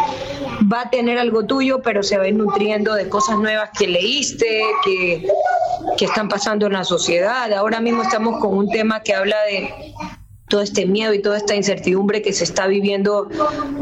[0.71, 3.87] va a tener algo tuyo, pero se va a ir nutriendo de cosas nuevas que
[3.87, 5.29] leíste, que,
[5.97, 7.53] que están pasando en la sociedad.
[7.53, 9.73] Ahora mismo estamos con un tema que habla de
[10.49, 13.29] todo este miedo y toda esta incertidumbre que se está viviendo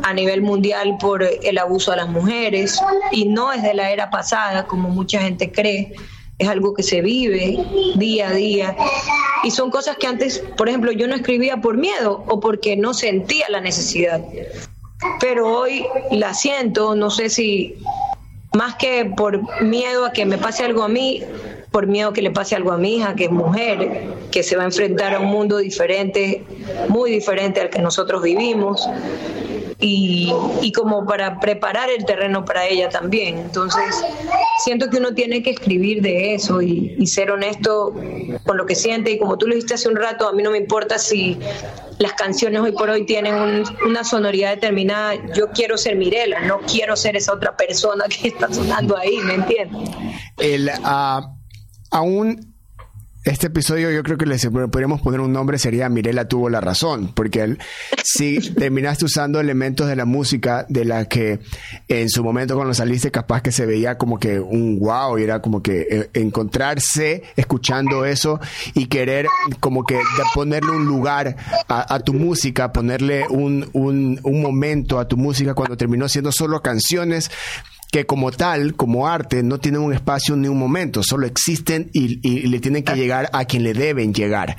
[0.02, 2.78] a nivel mundial por el abuso a las mujeres
[3.10, 5.94] y no es de la era pasada como mucha gente cree
[6.39, 7.59] es algo que se vive
[7.97, 8.76] día a día.
[9.45, 12.95] Y son cosas que antes, por ejemplo, yo no escribía por miedo o porque no
[12.95, 14.22] sentía la necesidad.
[15.20, 17.76] Pero hoy la siento, no sé si
[18.55, 21.22] más que por miedo a que me pase algo a mí,
[21.70, 24.57] por miedo a que le pase algo a mi hija, que es mujer, que se
[24.57, 26.45] va a enfrentar a un mundo diferente,
[26.89, 28.89] muy diferente al que nosotros vivimos
[29.80, 33.38] y, y como para preparar el terreno para ella también.
[33.38, 34.04] Entonces,
[34.64, 37.94] siento que uno tiene que escribir de eso y, ser honesto
[38.44, 39.12] con lo que siente.
[39.12, 41.38] Y como tú lo dijiste hace un rato, a mí no me importa si
[41.98, 45.14] las canciones hoy por hoy tienen una sonoridad determinada.
[45.34, 49.34] Yo quiero ser Mirela, no quiero ser esa otra persona que está sonando ahí, ¿me
[49.34, 49.90] entiendes?
[50.36, 51.22] El, uh,
[51.90, 52.57] aún
[53.24, 54.38] este episodio yo creo que le
[54.68, 57.58] podríamos poner un nombre, sería Mirela tuvo la razón, porque él,
[58.02, 61.40] si terminaste usando elementos de la música de la que
[61.88, 65.42] en su momento cuando saliste capaz que se veía como que un wow, y era
[65.42, 68.40] como que eh, encontrarse escuchando eso
[68.74, 69.26] y querer
[69.60, 69.98] como que
[70.34, 71.36] ponerle un lugar
[71.68, 76.62] a, tu música, ponerle un, un, un momento a tu música cuando terminó siendo solo
[76.62, 77.30] canciones
[77.91, 82.47] que como tal, como arte, no tienen un espacio ni un momento, solo existen y,
[82.47, 84.57] le tienen que llegar a quien le deben llegar.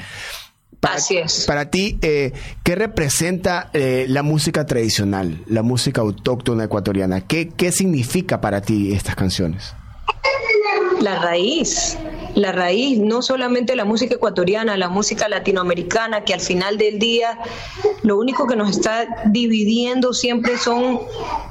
[0.80, 1.46] Para, Así es.
[1.46, 2.32] Para ti, eh,
[2.64, 7.22] ¿qué representa eh, la música tradicional, la música autóctona ecuatoriana?
[7.22, 9.74] ¿Qué, ¿Qué significa para ti estas canciones?
[11.02, 11.98] La raíz,
[12.40, 17.38] la raíz, no solamente la música ecuatoriana, la música latinoamericana, que al final del día
[18.04, 21.02] lo único que nos está dividiendo siempre son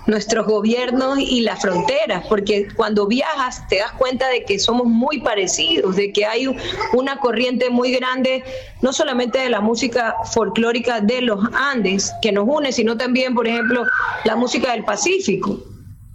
[0.07, 5.20] nuestros gobiernos y las fronteras, porque cuando viajas te das cuenta de que somos muy
[5.20, 6.49] parecidos, de que hay
[6.93, 8.43] una corriente muy grande,
[8.82, 13.47] no solamente de la música folclórica de los Andes, que nos une, sino también, por
[13.47, 13.84] ejemplo,
[14.24, 15.61] la música del Pacífico.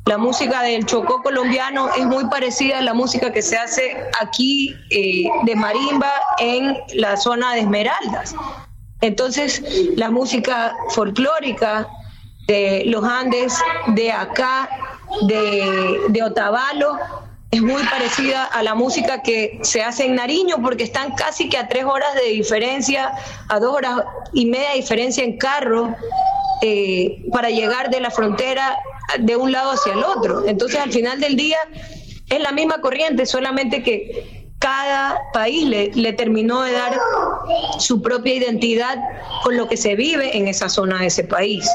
[0.05, 4.75] La música del Chocó colombiano es muy parecida a la música que se hace aquí
[4.89, 8.35] eh, de marimba en la zona de Esmeraldas.
[8.99, 9.63] Entonces,
[9.95, 11.87] la música folclórica
[12.47, 14.69] de los Andes, de acá,
[15.27, 16.97] de, Otavalo,
[17.51, 21.57] es muy parecida a la música que se hace en Nariño, porque están casi que
[21.57, 23.13] a tres horas de diferencia,
[23.47, 25.95] a dos horas y media de diferencia en carro,
[26.61, 28.77] eh, para llegar de la frontera
[29.19, 30.47] de un lado hacia el otro.
[30.47, 31.57] Entonces, al final del día,
[32.29, 36.97] es la misma corriente, solamente que cada país le, le, terminó de dar
[37.79, 38.97] su propia identidad
[39.43, 41.69] con lo que se vive en esa zona de ese país.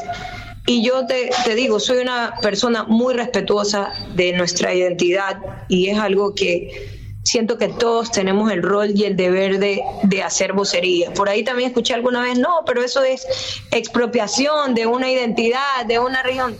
[0.65, 5.99] Y yo te, te, digo, soy una persona muy respetuosa de nuestra identidad y es
[5.99, 11.13] algo que siento que todos tenemos el rol y el deber de, de hacer vocería.
[11.13, 13.25] Por ahí también escuché alguna vez, no, pero eso es
[13.71, 16.55] expropiación de una identidad, de una región.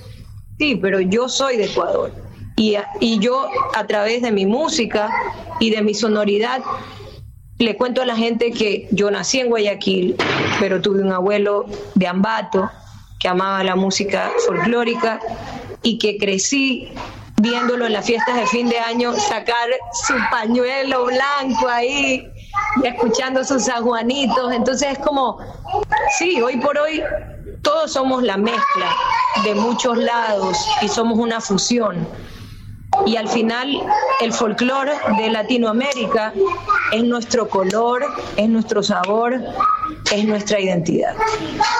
[0.59, 2.11] Sí, pero yo soy de Ecuador.
[2.57, 5.09] Y, y yo a través de mi música
[5.61, 6.61] y de mi sonoridad
[7.57, 10.15] le cuento a la gente que yo nací en Guayaquil,
[10.59, 12.69] pero tuve un abuelo de Ambato
[13.19, 15.19] que amaba la música folclórica
[15.81, 16.89] y que crecí
[17.41, 19.69] viéndolo en las fiestas de fin de año sacar
[20.07, 22.27] su pañuelo blanco ahí
[22.81, 24.53] y escuchando sus sanjuanitos.
[24.53, 25.39] Entonces es como,
[26.17, 27.01] sí, hoy por hoy
[27.61, 28.95] todos somos la mezcla
[29.43, 32.07] de muchos lados y somos una fusión.
[33.05, 33.69] Y al final
[34.21, 36.33] el folclore de Latinoamérica
[36.91, 38.03] es nuestro color,
[38.35, 39.39] es nuestro sabor,
[40.11, 41.15] es nuestra identidad.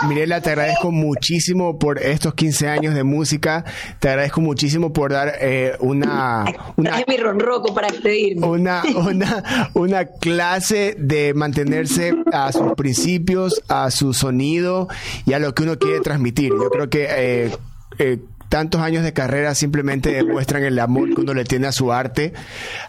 [0.08, 3.66] Mirela, te agradezco muchísimo por estos 15 años de música,
[4.00, 6.46] te agradezco muchísimo por dar eh, una...
[6.76, 8.46] una mi ronroco para despedirme.
[8.46, 14.88] Una, una, una clase de mantenerse a sus principios, a su sonido
[15.26, 16.52] y a lo que uno quiere transmitir.
[16.52, 17.08] Yo creo que...
[17.10, 17.52] Eh,
[17.98, 18.20] eh,
[18.50, 22.34] tantos años de carrera simplemente demuestran el amor que uno le tiene a su arte.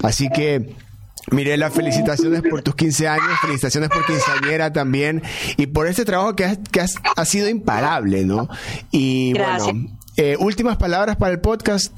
[0.02, 0.74] Así que
[1.30, 5.22] Mirela, felicitaciones por tus 15 años, felicitaciones por quinceañera también
[5.56, 8.48] y por este trabajo que, has, que has, ha sido imparable, ¿no?
[8.90, 11.96] Y bueno, eh, últimas palabras para el podcast.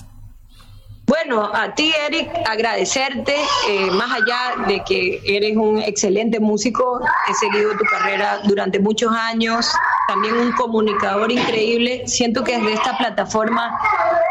[1.07, 3.35] Bueno, a ti, Eric, agradecerte,
[3.69, 9.13] eh, más allá de que eres un excelente músico, he seguido tu carrera durante muchos
[9.13, 9.69] años,
[10.13, 12.03] también un comunicador increíble.
[12.07, 13.79] Siento que desde esta plataforma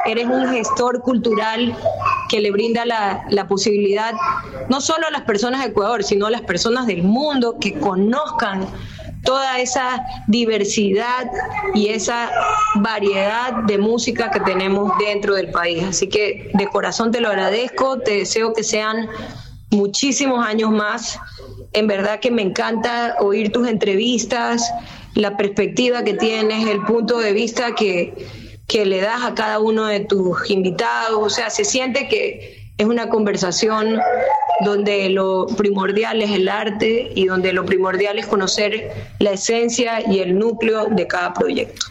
[0.05, 1.75] eres un gestor cultural
[2.29, 4.13] que le brinda la, la posibilidad,
[4.69, 8.67] no solo a las personas de Ecuador, sino a las personas del mundo que conozcan
[9.23, 11.31] toda esa diversidad
[11.73, 12.29] y esa
[12.75, 15.83] variedad de música que tenemos dentro del país.
[15.83, 19.09] Así que de corazón te lo agradezco, te deseo que sean
[19.71, 21.19] muchísimos años más.
[21.73, 24.71] En verdad que me encanta oír tus entrevistas,
[25.15, 28.13] la perspectiva que tienes, el punto de vista que,
[28.67, 31.19] que le das a cada uno de tus invitados.
[31.21, 33.99] O sea, se siente que es una conversación
[34.61, 40.19] donde lo primordial es el arte y donde lo primordial es conocer la esencia y
[40.19, 41.85] el núcleo de cada proyecto.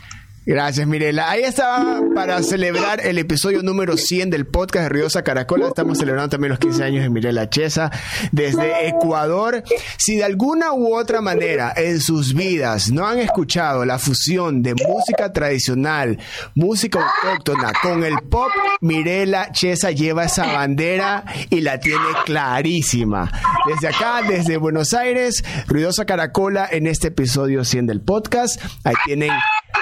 [0.47, 1.31] Gracias, Mirela.
[1.31, 5.69] Ahí estaba para celebrar el episodio número 100 del podcast de Ruidosa Caracola.
[5.69, 7.91] Estamos celebrando también los 15 años de Mirela Chesa
[8.33, 9.63] desde Ecuador.
[9.99, 14.75] Si de alguna u otra manera en sus vidas no han escuchado la fusión de
[14.75, 16.19] música tradicional,
[16.55, 23.31] música autóctona con el pop, Mirela Chesa lleva esa bandera y la tiene clarísima.
[23.67, 28.59] Desde acá, desde Buenos Aires, Ruidosa Caracola en este episodio 100 del podcast.
[28.85, 29.33] Ahí tienen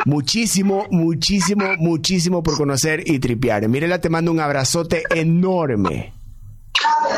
[0.04, 3.68] muchísimo, muchísimo, muchísimo por conocer y tripear.
[3.68, 6.12] Mirela, te mando un abrazote enorme.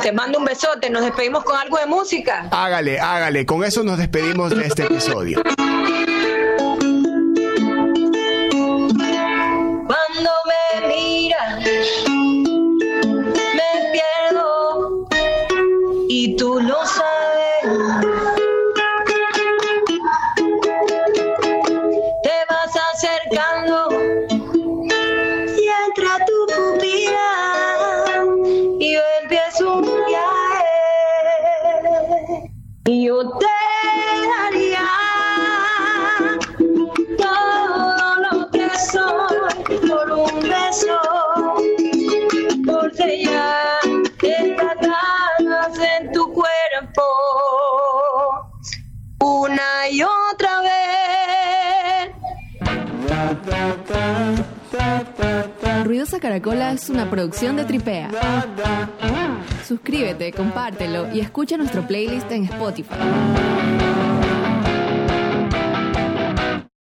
[0.03, 2.49] Te mando un besote, nos despedimos con algo de música.
[2.51, 5.43] Hágale, hágale, con eso nos despedimos de este episodio.
[9.87, 11.65] Cuando me miras,
[13.55, 15.09] me pierdo
[16.09, 17.20] y tú lo sabes.
[32.99, 33.47] Yo te
[34.27, 34.89] daría
[37.19, 39.37] todo lo que soy
[39.89, 40.99] por un beso,
[42.67, 43.79] por sellar
[44.23, 47.03] estas ganas en tu cuerpo
[49.21, 50.71] una y otra vez.
[55.85, 58.11] Ruidosa Caracola es una producción de Tripea.
[59.71, 62.97] Suscríbete, compártelo y escucha nuestro playlist en Spotify.